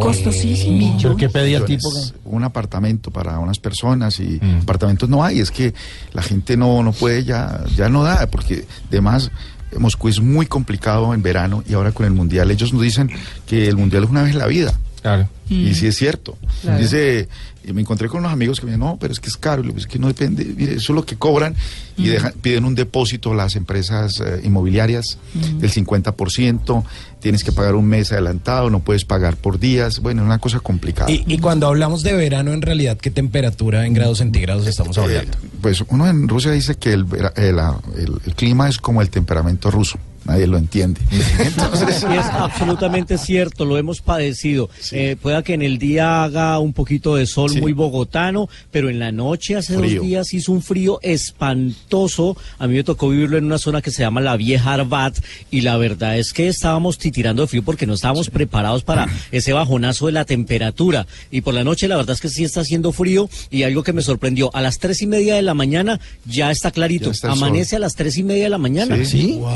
Costosísimo. 0.00 0.98
¿Pero 1.00 1.16
qué 1.16 1.28
pedía 1.28 1.58
el 1.58 1.64
tipo? 1.64 1.88
Un 2.24 2.44
apartamento 2.44 3.10
para 3.10 3.38
unas 3.38 3.58
personas 3.58 4.18
y 4.20 4.40
apartamentos 4.62 5.08
no 5.08 5.24
hay. 5.24 5.40
Es 5.40 5.50
que 5.50 5.74
la 6.12 6.22
gente 6.22 6.56
no, 6.56 6.82
no 6.82 6.92
puede 6.92 7.24
ya, 7.24 7.62
ya 7.76 7.88
no 7.88 8.02
da, 8.02 8.26
porque 8.26 8.64
además 8.88 9.30
Moscú 9.78 10.08
es 10.08 10.20
muy 10.20 10.46
complicado 10.46 11.14
en 11.14 11.22
verano 11.22 11.62
y 11.68 11.74
ahora 11.74 11.92
con 11.92 12.06
el 12.06 12.12
mundial 12.12 12.50
ellos 12.50 12.72
nos 12.72 12.82
dicen 12.82 13.10
que 13.46 13.68
el 13.68 13.76
mundial 13.76 14.04
es 14.04 14.10
una 14.10 14.22
vez 14.22 14.32
en 14.32 14.38
la 14.38 14.46
vida. 14.46 14.72
Claro. 15.00 15.28
Y 15.52 15.74
sí 15.74 15.86
es 15.86 15.96
cierto. 15.96 16.36
Claro. 16.62 16.78
Dice, 16.80 17.28
y 17.64 17.72
me 17.72 17.80
encontré 17.82 18.08
con 18.08 18.20
unos 18.20 18.32
amigos 18.32 18.58
que 18.58 18.66
me 18.66 18.72
dicen, 18.72 18.80
no, 18.80 18.96
pero 19.00 19.12
es 19.12 19.20
que 19.20 19.28
es 19.28 19.36
caro. 19.36 19.62
Es 19.76 19.86
que 19.86 19.98
no 19.98 20.08
depende, 20.08 20.44
mire, 20.44 20.72
eso 20.74 20.92
es 20.92 20.96
lo 20.96 21.04
que 21.06 21.16
cobran 21.16 21.54
y 21.96 22.06
dejan- 22.08 22.32
piden 22.40 22.64
un 22.64 22.74
depósito 22.74 23.34
las 23.34 23.54
empresas 23.54 24.20
eh, 24.20 24.40
inmobiliarias 24.44 25.18
del 25.58 25.70
50%, 25.70 26.84
tienes 27.20 27.44
que 27.44 27.52
pagar 27.52 27.74
un 27.74 27.86
mes 27.86 28.10
adelantado, 28.12 28.70
no 28.70 28.80
puedes 28.80 29.04
pagar 29.04 29.36
por 29.36 29.58
días. 29.60 30.00
Bueno, 30.00 30.22
es 30.22 30.26
una 30.26 30.38
cosa 30.38 30.60
complicada. 30.60 31.10
Y, 31.10 31.24
y 31.26 31.38
cuando 31.38 31.66
hablamos 31.66 32.02
de 32.02 32.14
verano, 32.14 32.52
en 32.52 32.62
realidad, 32.62 32.96
¿qué 32.98 33.10
temperatura 33.10 33.86
en 33.86 33.94
grados 33.94 34.18
centígrados 34.18 34.66
estamos 34.66 34.96
hablando? 34.98 35.32
Eh, 35.32 35.48
pues 35.60 35.84
uno 35.88 36.08
en 36.08 36.26
Rusia 36.28 36.50
dice 36.52 36.74
que 36.76 36.92
el, 36.92 37.04
vera- 37.04 37.32
eh, 37.36 37.52
la- 37.52 37.78
el- 37.96 38.20
el 38.26 38.34
clima 38.34 38.68
es 38.68 38.78
como 38.78 39.02
el 39.02 39.10
temperamento 39.10 39.70
ruso. 39.70 39.98
Nadie 40.24 40.46
lo 40.46 40.56
entiende. 40.58 41.00
Entonces, 41.38 41.96
Sí, 41.96 42.06
es 42.18 42.26
absolutamente 42.26 43.18
cierto, 43.18 43.64
lo 43.64 43.76
hemos 43.78 44.00
padecido. 44.00 44.70
Eh, 44.92 45.16
pueda 45.20 45.42
que 45.42 45.54
en 45.54 45.62
el 45.62 45.78
día 45.78 46.24
haga 46.24 46.58
un 46.58 46.72
poquito 46.72 47.16
de 47.16 47.26
sol 47.26 47.50
Sí. 47.50 47.60
muy 47.60 47.72
bogotano, 47.72 48.48
pero 48.70 48.88
en 48.88 48.98
la 48.98 49.12
noche 49.12 49.56
hace 49.56 49.76
Frío. 49.76 50.00
dos 50.00 50.06
días 50.06 50.32
hizo 50.34 50.52
un 50.52 50.62
frío 50.62 50.98
espantoso. 51.02 52.36
A 52.58 52.66
mí 52.66 52.74
me 52.74 52.84
tocó 52.84 53.08
vivirlo 53.08 53.38
en 53.38 53.44
una 53.44 53.58
zona 53.58 53.82
que 53.82 53.90
se 53.90 54.02
llama 54.02 54.20
la 54.20 54.36
Vieja 54.36 54.72
Arbat 54.74 55.16
y 55.50 55.62
la 55.62 55.76
verdad 55.76 56.18
es 56.18 56.32
que 56.32 56.48
estábamos 56.48 56.98
titirando 56.98 57.42
de 57.42 57.48
frío 57.48 57.62
porque 57.62 57.86
no 57.86 57.94
estábamos 57.94 58.30
preparados 58.30 58.82
para 58.84 59.06
ese 59.32 59.52
bajonazo 59.52 60.06
de 60.06 60.12
la 60.12 60.24
temperatura. 60.24 61.06
Y 61.30 61.40
por 61.42 61.54
la 61.54 61.64
noche 61.64 61.88
la 61.88 61.96
verdad 61.96 62.14
es 62.14 62.20
que 62.20 62.28
sí 62.28 62.44
está 62.44 62.60
haciendo 62.60 62.92
frío 62.92 63.28
y 63.50 63.62
algo 63.64 63.82
que 63.82 63.92
me 63.92 64.02
sorprendió, 64.02 64.50
a 64.54 64.60
las 64.62 64.78
tres 64.78 65.02
y 65.02 65.06
media 65.06 65.34
de 65.34 65.42
la 65.42 65.54
mañana 65.54 66.00
ya 66.26 66.50
está 66.50 66.70
clarito. 66.70 67.06
Ya 67.06 67.10
está 67.12 67.28
el 67.32 67.34
sol. 67.38 67.44
Amanece 67.48 67.76
a 67.76 67.78
las 67.78 67.94
tres 67.94 68.16
y 68.18 68.22
media 68.22 68.44
de 68.44 68.50
la 68.50 68.58
mañana. 68.58 68.96
Sí. 68.96 69.04
¿Sí? 69.06 69.32
Wow. 69.38 69.50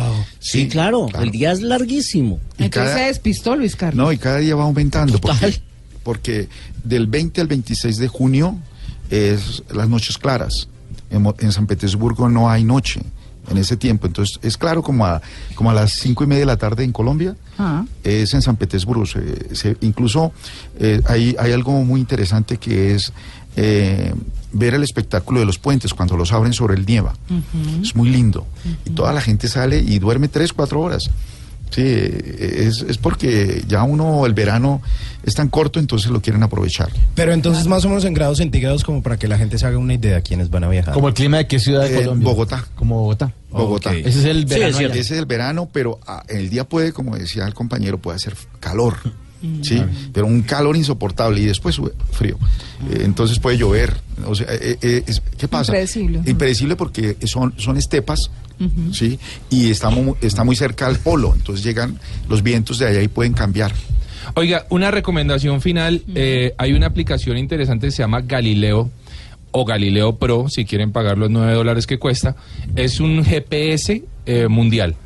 Sí, 0.63 0.69
claro, 0.69 1.07
el 1.21 1.31
día 1.31 1.53
es 1.53 1.61
larguísimo. 1.63 2.41
Y 2.59 2.65
Entonces 2.65 2.91
cada- 2.93 2.99
se 2.99 3.07
despistó 3.09 3.57
Luis 3.57 3.77
Carlos. 3.77 3.97
No, 4.07 4.13
y 4.13 4.19
cada 4.19 4.39
día 4.39 4.55
va 4.57 4.65
aumentando. 4.65 5.19
Porque, 5.19 5.37
Total. 5.39 5.63
porque 6.03 6.49
del 6.85 7.07
20 7.07 7.41
al 7.41 7.47
26 7.49 7.97
de 7.99 8.09
junio 8.09 8.57
es 9.11 9.63
las 9.75 9.89
noches 9.89 10.19
claras. 10.19 10.69
En, 11.11 11.53
San 11.53 11.67
Petersburgo 11.67 12.29
no 12.29 12.51
hay 12.51 12.65
noche 12.65 13.01
en 13.49 13.59
ese 13.59 13.77
tiempo. 13.77 14.07
Entonces 14.09 14.39
es 14.43 14.57
claro 14.57 14.83
como 14.83 15.07
a, 15.07 15.23
como 15.55 15.71
a 15.71 15.75
las 15.75 15.93
cinco 15.93 16.25
y 16.25 16.27
media 16.27 16.41
de 16.41 16.47
la 16.47 16.57
tarde 16.57 16.83
en 16.83 16.91
Colombia. 16.93 17.37
Ah. 17.59 17.85
Es 18.03 18.35
en 18.35 18.43
San 18.43 18.57
Petersburgo. 18.57 19.07
Se- 19.07 19.55
se- 19.55 19.77
incluso 19.83 20.33
eh, 20.81 21.01
hay, 21.07 21.37
hay 21.39 21.53
algo 21.53 21.73
muy 21.85 22.01
interesante 22.01 22.57
que 22.57 22.95
es 22.97 23.13
eh, 23.57 24.13
ver 24.53 24.75
el 24.75 24.83
espectáculo 24.83 25.41
de 25.41 25.47
los 25.47 25.59
puentes 25.59 25.93
cuando 25.95 26.17
los 26.17 26.33
abren 26.33 26.53
sobre 26.53 26.75
el 26.75 26.87
nieva. 26.87 27.15
Es 27.83 27.95
muy 27.97 28.11
lindo. 28.11 28.47
Y 28.85 28.91
toda 28.91 29.13
la 29.13 29.21
gente 29.21 29.49
sale 29.49 29.79
y 29.81 29.99
duerme 29.99 30.29
tres, 30.29 30.53
cuatro 30.53 30.81
horas. 30.81 31.11
Sí, 31.69 31.83
es, 31.83 32.83
es 32.89 32.97
porque 32.97 33.65
ya 33.67 33.83
uno, 33.83 34.25
el 34.25 34.35
verano 34.35 34.81
es 35.25 35.35
tan 35.35 35.49
corto, 35.49 35.81
entonces 35.81 36.13
lo 36.13 36.23
quieren 36.23 36.45
aprovechar. 36.45 36.91
Pero 37.17 37.33
entonces, 37.33 37.67
más 37.67 37.85
o 37.85 37.89
menos 37.89 38.05
en 38.05 38.15
grados 38.15 38.39
centígrados, 38.39 38.85
como 38.85 39.03
para 39.03 39.17
que 39.19 39.27
la 39.27 39.37
gente 39.37 39.59
se 39.59 39.67
haga 39.67 39.77
una 39.77 39.95
idea 39.95 40.21
quiénes 40.21 40.49
van 40.49 40.63
a 40.63 40.69
viajar. 40.69 40.95
¿Como 40.95 41.09
el 41.09 41.15
clima 41.15 41.39
de 41.39 41.49
qué 41.49 41.59
ciudad 41.59 41.83
de 41.83 41.93
Eh, 41.93 42.05
Colombia? 42.05 42.29
Bogotá. 42.29 42.65
Como 42.77 43.01
Bogotá. 43.01 43.33
Bogotá. 43.51 43.93
Ese 43.95 44.11
es 44.11 44.25
el 44.27 44.49
Sí, 44.49 44.55
verano. 44.55 44.79
es. 44.79 44.91
Ese 44.93 45.01
es 45.01 45.11
el 45.19 45.27
verano, 45.27 45.69
pero 45.73 45.99
ah, 46.07 46.23
el 46.29 46.51
día 46.51 46.69
puede, 46.69 46.93
como 46.93 47.17
decía 47.17 47.45
el 47.47 47.55
compañero, 47.55 47.99
puede 47.99 48.15
hacer 48.17 48.37
calor. 48.61 48.95
Sí, 49.63 49.83
pero 50.13 50.27
un 50.27 50.43
calor 50.43 50.77
insoportable 50.77 51.41
y 51.41 51.47
después 51.47 51.75
sube 51.75 51.93
frío. 52.13 52.39
Eh, 52.91 53.03
entonces 53.05 53.39
puede 53.39 53.59
llover. 53.59 53.95
O 54.27 54.35
sea, 54.35 54.47
eh, 54.51 54.79
eh, 54.81 55.03
¿qué 55.39 55.49
pasa? 55.49 55.73
Impredecible. 55.73 56.23
Impredecible 56.27 56.77
porque 56.77 57.17
son, 57.25 57.55
son 57.57 57.77
estepas, 57.77 58.31
¿sí? 58.93 59.19
Y 59.51 59.71
está 59.71 59.91
muy, 59.91 60.15
está 60.21 60.45
muy 60.45 60.57
cerca 60.57 60.87
al 60.87 60.99
polo. 60.99 61.33
Entonces 61.35 61.65
llegan 61.65 61.99
los 62.29 62.43
vientos 62.43 62.79
de 62.79 62.87
allá 62.87 63.03
y 63.03 63.09
pueden 63.09 63.33
cambiar. 63.33 63.73
Oiga, 64.35 64.67
una 64.71 64.91
recomendación 64.91 65.61
final. 65.61 66.03
eh, 66.15 66.55
hay 66.59 66.73
una 66.73 66.87
aplicación 66.87 67.39
interesante 67.39 67.87
que 67.87 67.91
se 67.93 68.03
llama 68.03 68.21
Galileo 68.23 68.91
o 69.53 69.65
Galileo 69.65 70.17
Pro, 70.17 70.49
si 70.49 70.65
quieren 70.65 70.93
pagar 70.93 71.17
los 71.17 71.31
9 71.31 71.55
dólares 71.55 71.87
que 71.87 71.99
cuesta. 71.99 72.37
Es 72.75 73.01
un 73.01 73.25
GPS 73.25 74.03
eh, 74.27 74.49
mundial. 74.49 74.97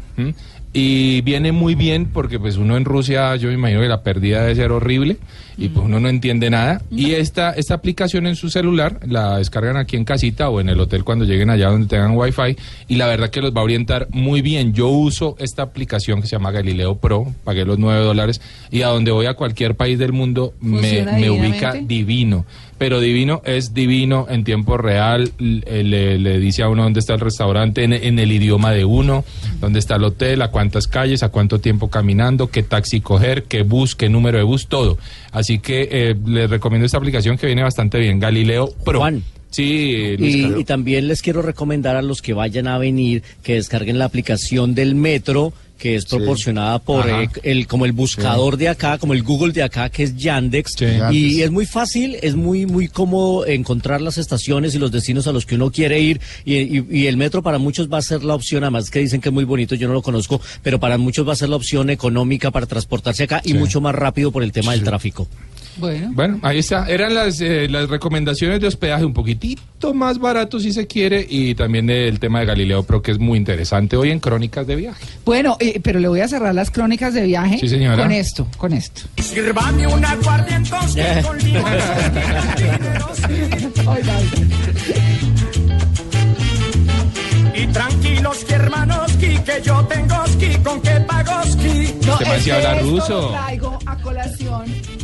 Y 0.72 1.20
viene 1.22 1.50
muy 1.50 1.74
bien 1.74 2.06
porque 2.12 2.38
pues 2.38 2.56
uno 2.56 2.76
en 2.76 2.84
Rusia, 2.84 3.34
yo 3.36 3.48
me 3.48 3.54
imagino 3.54 3.80
que 3.80 3.88
la 3.88 4.02
pérdida 4.02 4.42
debe 4.42 4.54
ser 4.54 4.70
horrible 4.70 5.16
y 5.60 5.68
pues 5.68 5.84
uno 5.84 6.00
no 6.00 6.08
entiende 6.08 6.48
nada. 6.48 6.80
Y 6.90 7.12
esta, 7.12 7.52
esta 7.52 7.74
aplicación 7.74 8.26
en 8.26 8.34
su 8.34 8.48
celular 8.48 8.98
la 9.06 9.36
descargan 9.36 9.76
aquí 9.76 9.96
en 9.96 10.04
casita 10.04 10.48
o 10.48 10.58
en 10.58 10.70
el 10.70 10.80
hotel 10.80 11.04
cuando 11.04 11.26
lleguen 11.26 11.50
allá 11.50 11.68
donde 11.68 11.86
tengan 11.86 12.16
wifi 12.16 12.56
y 12.88 12.96
la 12.96 13.06
verdad 13.06 13.28
que 13.28 13.42
los 13.42 13.54
va 13.54 13.60
a 13.60 13.64
orientar 13.64 14.08
muy 14.10 14.40
bien. 14.40 14.72
Yo 14.72 14.88
uso 14.88 15.36
esta 15.38 15.62
aplicación 15.62 16.22
que 16.22 16.28
se 16.28 16.36
llama 16.36 16.50
Galileo 16.50 16.96
Pro, 16.96 17.26
pagué 17.44 17.66
los 17.66 17.78
9 17.78 18.02
dólares 18.02 18.40
y 18.70 18.82
a 18.82 18.88
donde 18.88 19.10
voy 19.10 19.26
a 19.26 19.34
cualquier 19.34 19.74
país 19.74 19.98
del 19.98 20.12
mundo 20.14 20.54
me, 20.60 20.78
¿Funciona 20.78 21.12
me 21.12 21.30
ubica 21.30 21.74
divino. 21.74 22.46
pero 22.78 22.98
divino 22.98 23.42
es 23.44 23.74
divino 23.74 24.26
en 24.30 24.44
tiempo 24.44 24.78
real. 24.78 25.30
le 25.38 26.38
dice 26.38 26.62
a 26.62 26.70
uno 26.70 26.84
dónde 26.84 27.00
está 27.00 27.12
el 27.12 27.20
restaurante 27.20 27.84
en, 27.84 27.92
en 27.92 28.18
el 28.18 28.32
idioma 28.32 28.72
de 28.72 28.86
uno, 28.86 29.26
dónde 29.60 29.78
está 29.78 29.96
el 29.96 30.04
hotel, 30.04 30.40
a 30.40 30.50
cuántas 30.50 30.86
calles, 30.86 31.22
a 31.22 31.28
cuánto 31.28 31.58
tiempo 31.60 31.90
caminando, 31.90 32.46
qué 32.46 32.62
taxi 32.62 33.02
coger, 33.02 33.44
qué 33.44 33.62
bus, 33.62 33.94
qué 33.94 34.08
número 34.08 34.38
de 34.38 34.44
bus, 34.44 34.66
todo. 34.66 34.96
Así 35.32 35.49
que 35.58 35.88
eh, 35.90 36.14
les 36.26 36.48
recomiendo 36.48 36.86
esta 36.86 36.98
aplicación 36.98 37.36
que 37.36 37.46
viene 37.46 37.62
bastante 37.62 37.98
bien, 37.98 38.18
Galileo 38.18 38.72
Pro. 38.84 39.00
Juan. 39.00 39.22
Sí, 39.50 40.14
Y, 40.16 40.60
y 40.60 40.64
también 40.64 41.08
les 41.08 41.22
quiero 41.22 41.42
recomendar 41.42 41.96
a 41.96 42.02
los 42.02 42.22
que 42.22 42.32
vayan 42.32 42.68
a 42.68 42.78
venir 42.78 43.24
que 43.42 43.54
descarguen 43.54 43.98
la 43.98 44.04
aplicación 44.04 44.76
del 44.76 44.94
metro 44.94 45.52
que 45.80 45.96
es 45.96 46.04
proporcionada 46.04 46.78
por 46.78 47.08
eh, 47.08 47.28
el 47.42 47.66
como 47.66 47.86
el 47.86 47.92
buscador 47.92 48.56
de 48.58 48.68
acá, 48.68 48.98
como 48.98 49.14
el 49.14 49.22
Google 49.22 49.52
de 49.52 49.62
acá 49.62 49.88
que 49.88 50.02
es 50.04 50.14
Yandex 50.16 50.72
Sí. 50.76 50.84
y 50.84 50.98
Yandex. 50.98 51.38
es 51.38 51.50
muy 51.50 51.66
fácil, 51.66 52.16
es 52.22 52.34
muy 52.36 52.66
muy 52.66 52.86
cómodo 52.88 53.46
encontrar 53.46 54.00
las 54.02 54.18
estaciones 54.18 54.74
y 54.74 54.78
los 54.78 54.92
destinos 54.92 55.26
a 55.26 55.32
los 55.32 55.46
que 55.46 55.54
uno 55.56 55.70
quiere 55.72 55.98
ir 56.00 56.20
y, 56.44 56.56
y- 56.56 56.86
y 56.90 57.06
el 57.06 57.16
metro 57.16 57.42
para 57.42 57.58
muchos 57.58 57.90
va 57.90 57.98
a 57.98 58.02
ser 58.02 58.22
la 58.22 58.34
opción, 58.34 58.62
además 58.62 58.90
que 58.90 58.98
dicen 59.00 59.20
que 59.22 59.30
es 59.30 59.32
muy 59.32 59.44
bonito, 59.44 59.74
yo 59.74 59.88
no 59.88 59.94
lo 59.94 60.02
conozco, 60.02 60.40
pero 60.62 60.78
para 60.78 60.98
muchos 60.98 61.26
va 61.26 61.32
a 61.32 61.36
ser 61.36 61.48
la 61.48 61.56
opción 61.56 61.88
económica 61.90 62.50
para 62.50 62.66
transportarse 62.66 63.22
acá 63.24 63.40
y 63.44 63.54
mucho 63.54 63.80
más 63.80 63.94
rápido 63.94 64.30
por 64.30 64.42
el 64.42 64.52
tema 64.52 64.72
del 64.72 64.82
tráfico. 64.84 65.26
Bueno. 65.76 66.10
Bueno, 66.12 66.38
ahí 66.42 66.58
está. 66.58 66.86
Eran 66.88 67.14
las, 67.14 67.40
eh, 67.40 67.68
las 67.68 67.88
recomendaciones 67.88 68.60
de 68.60 68.66
hospedaje 68.66 69.04
un 69.04 69.14
poquitito 69.14 69.94
más 69.94 70.18
barato 70.18 70.60
si 70.60 70.72
se 70.72 70.86
quiere 70.86 71.26
y 71.28 71.54
también 71.54 71.88
el 71.90 72.18
tema 72.20 72.40
de 72.40 72.46
Galileo 72.46 72.82
Pro 72.82 73.00
que 73.02 73.12
es 73.12 73.18
muy 73.18 73.38
interesante 73.38 73.96
hoy 73.96 74.10
en 74.10 74.20
Crónicas 74.20 74.66
de 74.66 74.76
Viaje. 74.76 75.04
Bueno, 75.24 75.56
eh, 75.60 75.80
pero 75.82 76.00
le 76.00 76.08
voy 76.08 76.20
a 76.20 76.28
cerrar 76.28 76.54
las 76.54 76.70
crónicas 76.70 77.14
de 77.14 77.22
viaje 77.22 77.58
Sí, 77.58 77.68
señora. 77.68 78.02
con 78.02 78.12
esto, 78.12 78.46
con 78.58 78.72
esto. 78.72 79.02
Sírvame 79.22 79.86
un 79.86 80.04
aguardientoski 80.04 81.00
con 81.22 81.38
limón. 81.38 81.64
Oiga, 83.86 84.18
Y 87.54 87.66
tranquilos, 87.68 88.44
que 88.44 88.54
hermanos, 88.54 89.12
que 89.14 89.40
yo 89.62 89.84
tengo 89.86 90.26
ski, 90.28 90.56
con 90.62 90.80
que 90.80 90.90
pago 91.00 91.42
ski. 91.44 91.94
No, 92.06 92.14
Este 92.20 92.36
es 92.36 92.44
que 92.44 92.52
habla 92.52 92.74
esto 92.76 92.90
ruso. 92.90 93.34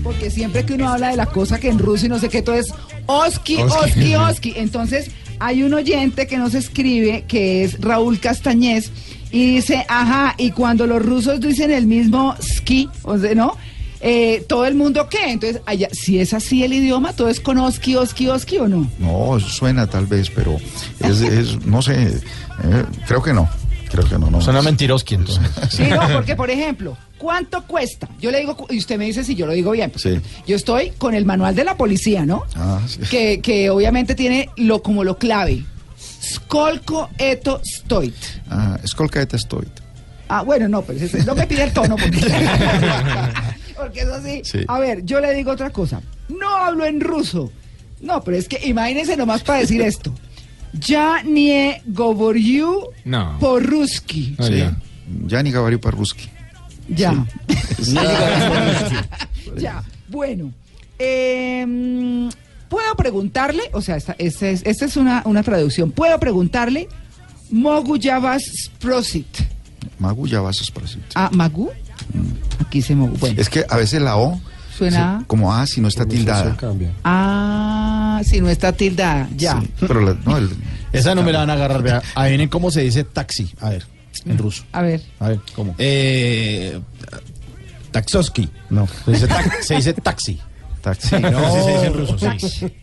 Porque 0.07 0.31
siempre 0.31 0.65
que 0.65 0.75
uno 0.75 0.89
habla 0.89 1.09
de 1.09 1.17
la 1.17 1.27
cosa 1.27 1.59
que 1.59 1.69
en 1.69 1.81
ruso 1.81 2.07
y 2.07 2.09
no 2.09 2.21
sé 2.21 2.29
qué, 2.29 2.41
todo 2.41 2.55
es 2.55 2.73
oski, 3.07 3.57
oski, 3.57 4.15
oski. 4.15 4.55
Entonces, 4.57 5.11
hay 5.41 5.65
un 5.65 5.75
oyente 5.75 6.29
que 6.29 6.39
nos 6.39 6.55
escribe 6.55 7.25
que 7.27 7.65
es 7.65 7.81
Raúl 7.81 8.21
Castañez 8.21 8.93
y 9.33 9.57
dice, 9.57 9.85
ajá, 9.89 10.37
y 10.39 10.53
cuando 10.53 10.87
los 10.87 11.05
rusos 11.05 11.41
dicen 11.41 11.73
el 11.73 11.87
mismo 11.87 12.37
ski, 12.41 12.89
o 13.03 13.19
sea, 13.19 13.35
¿no? 13.35 13.57
Eh, 14.01 14.45
todo 14.49 14.65
el 14.67 14.77
mundo 14.77 15.09
qué? 15.09 15.33
Entonces, 15.33 15.61
allá, 15.67 15.89
si 15.91 16.21
es 16.21 16.33
así 16.33 16.63
el 16.63 16.73
idioma, 16.73 17.13
todo 17.13 17.29
es 17.29 17.41
con 17.41 17.59
oski, 17.59 17.97
oski, 17.97 18.29
oski 18.29 18.59
o 18.59 18.69
no. 18.69 18.89
No, 19.01 19.41
suena 19.41 19.89
tal 19.89 20.07
vez, 20.07 20.31
pero 20.31 20.57
es, 21.01 21.21
es 21.21 21.67
no 21.67 21.83
sé, 21.83 21.95
eh, 22.05 22.85
creo 23.09 23.21
que 23.21 23.33
no. 23.33 23.49
Creo 23.91 24.05
que 24.05 24.19
no, 24.19 24.31
no. 24.31 24.41
Suena 24.41 24.63
mentiroski 24.63 25.15
entonces. 25.15 25.51
Sí, 25.71 25.85
no, 25.89 26.01
porque 26.13 26.37
por 26.37 26.51
ejemplo, 26.51 26.97
¿cuánto 27.19 27.65
cuesta? 27.67 28.09
Yo 28.21 28.31
le 28.31 28.41
digo, 28.41 28.67
y 28.71 28.79
usted 28.79 28.99
me 28.99 29.07
dice 29.07 29.25
si 29.25 29.35
yo 29.35 29.47
lo 29.47 29.53
digo 29.53 29.73
bien. 29.73 29.93
Sí. 29.97 30.21
Yo 30.47 30.57
estoy 30.57 30.91
con 30.99 31.15
el 31.15 31.25
manual 31.25 31.55
de 31.55 31.65
la 31.65 31.77
policía, 31.77 32.25
¿no? 32.27 32.45
Ah, 32.55 32.81
sí. 32.87 33.01
Que, 33.11 33.41
que 33.41 33.71
obviamente 33.71 34.15
tiene 34.15 34.49
lo 34.57 34.83
como 34.83 35.05
lo 35.05 35.19
clave. 35.19 35.65
Skolko 36.23 37.11
eto 37.19 37.61
stoit. 37.65 38.15
Ah, 38.51 38.79
escolca 38.83 39.23
et 39.23 39.33
estoy. 39.35 39.67
Ah, 40.29 40.43
bueno, 40.43 40.69
no, 40.69 40.83
pero 40.83 40.99
no 41.25 41.35
me 41.37 41.47
pide 41.47 41.63
el 41.65 41.73
tono 41.73 41.95
porque, 41.97 42.19
porque 43.77 44.01
eso 44.01 44.21
sí. 44.25 44.41
Sí. 44.45 44.59
A 44.67 44.79
ver, 44.81 45.05
yo 45.05 45.21
le 45.21 45.33
digo 45.35 45.53
otra 45.53 45.71
cosa. 45.71 46.01
No 46.29 46.49
hablo 46.57 46.85
en 46.85 47.01
ruso. 47.01 47.53
No, 48.01 48.23
pero 48.25 48.37
es 48.37 48.49
que 48.49 48.59
imagínense 48.67 49.17
nomás 49.17 49.43
para 49.43 49.61
decir 49.61 49.81
esto. 49.83 50.13
Ya 50.73 51.23
nie 51.23 51.81
govoryu 51.87 52.89
No. 53.05 53.39
por 53.39 53.63
ruski. 53.65 54.35
Sí. 54.41 54.59
ya. 54.59 54.77
Ya 55.27 55.43
ni 55.43 55.53
Gavariu 55.53 55.79
Parruski. 55.81 56.29
Ya. 56.89 57.27
ya. 59.57 59.83
Bueno. 60.09 60.53
em, 60.99 62.29
¿Puedo 62.69 62.95
preguntarle? 62.97 63.63
O 63.73 63.81
sea, 63.81 63.97
esta, 63.97 64.17
esta 64.19 64.49
es, 64.49 64.63
esta 64.65 64.85
es 64.87 64.97
una, 64.97 65.23
una 65.25 65.43
traducción. 65.43 65.93
¿Puedo 65.93 66.19
preguntarle? 66.19 66.89
Mogu 67.51 67.97
Javas 68.01 68.43
Sprosit. 68.65 69.27
Magu 69.99 70.27
ya 70.27 70.41
vas 70.41 70.59
a 70.59 70.63
expresar. 70.63 71.01
Ah, 71.15 71.31
Magu. 71.33 71.71
Aquí 72.61 72.83
se 72.83 72.95
Mogu. 72.95 73.17
Bueno. 73.19 73.41
Es 73.41 73.49
que 73.49 73.65
a 73.69 73.77
veces 73.77 74.03
la 74.03 74.17
O 74.17 74.41
Suena. 74.77 75.19
sí, 75.21 75.25
como 75.27 75.55
A 75.55 75.67
si 75.67 75.81
no 75.81 75.89
está 75.89 76.05
tildada. 76.07 76.57
Ah, 77.05 78.21
si 78.25 78.41
no 78.41 78.51
está 78.51 78.73
tildada. 78.73 79.29
Ya. 79.37 79.61
Sí, 79.61 79.71
pero 79.81 80.01
la- 80.01 80.17
no, 80.27 80.37
el- 80.37 80.51
Esa 80.93 81.15
no 81.15 81.23
me 81.23 81.33
la 81.33 81.41
van 81.41 81.51
a 81.51 81.55
agarrar, 81.55 81.83
vea. 81.83 82.03
Ahí 82.15 82.31
vienen 82.33 82.49
cómo 82.49 82.71
se 82.71 82.83
dice 82.83 83.05
taxi. 83.05 83.53
A 83.61 83.71
ver, 83.71 83.87
en 84.25 84.39
ruso. 84.39 84.65
A 84.73 84.83
ver. 84.83 85.01
A 85.21 85.29
ver, 85.31 85.41
¿cómo? 85.55 85.75
Eh, 85.79 86.79
Taxoski. 87.91 88.49
No, 88.71 88.87
se 89.05 89.13
dice, 89.13 89.29
tac- 89.29 89.61
se 89.63 89.75
dice 89.77 89.93
taxi. 89.95 90.39
taxi. 90.83 91.17
No, 91.21 91.39
así 91.39 91.63
se 91.65 91.73
dice 91.73 91.87
en 91.87 91.95
ruso, 91.95 92.19
sí. 92.19 92.27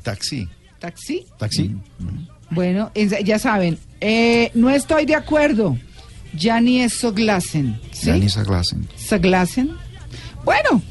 Taxi. 0.02 0.48
¿Taxi? 0.80 1.26
Taxi. 1.38 1.76
Bueno, 2.50 2.92
es- 2.94 3.24
ya 3.24 3.40
saben. 3.40 3.78
eh, 4.02 4.52
no 4.54 4.70
estoy 4.70 5.06
de 5.06 5.16
acuerdo. 5.16 5.78
Ya 6.36 6.60
ni 6.60 6.82
es 6.82 6.94
Soglasen. 6.96 7.80
¿Sí? 7.92 8.08
Ya 8.08 8.18
ni 8.18 8.26
esa 8.26 8.44
clase. 8.44 8.76
Saglasen. 8.98 9.72
Bueno, 10.44 10.82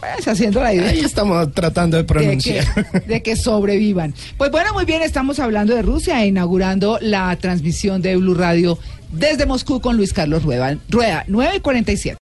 pues 0.00 0.26
haciendo 0.26 0.62
la 0.62 0.72
idea. 0.74 0.88
Ahí 0.88 1.00
estamos 1.00 1.52
tratando 1.52 1.96
de 1.98 2.02
de 2.02 2.06
pronunciar. 2.08 2.64
que, 2.92 3.00
de 3.00 3.22
que 3.22 3.36
sobrevivan. 3.36 4.14
Pues 4.38 4.50
bueno, 4.50 4.72
muy 4.72 4.84
bien, 4.86 5.02
estamos 5.02 5.38
hablando 5.38 5.74
de 5.74 5.82
Rusia, 5.82 6.24
inaugurando 6.24 6.98
la 7.02 7.36
transmisión 7.36 8.00
de 8.02 8.16
Blue 8.16 8.34
Radio 8.34 8.78
desde 9.10 9.46
Moscú 9.46 9.80
con 9.80 9.96
Luis 9.96 10.12
Carlos 10.12 10.42
Rueda, 10.42 10.76
Rueda 10.88 11.24
9 11.28 11.56
y 11.56 11.60
47. 11.60 12.14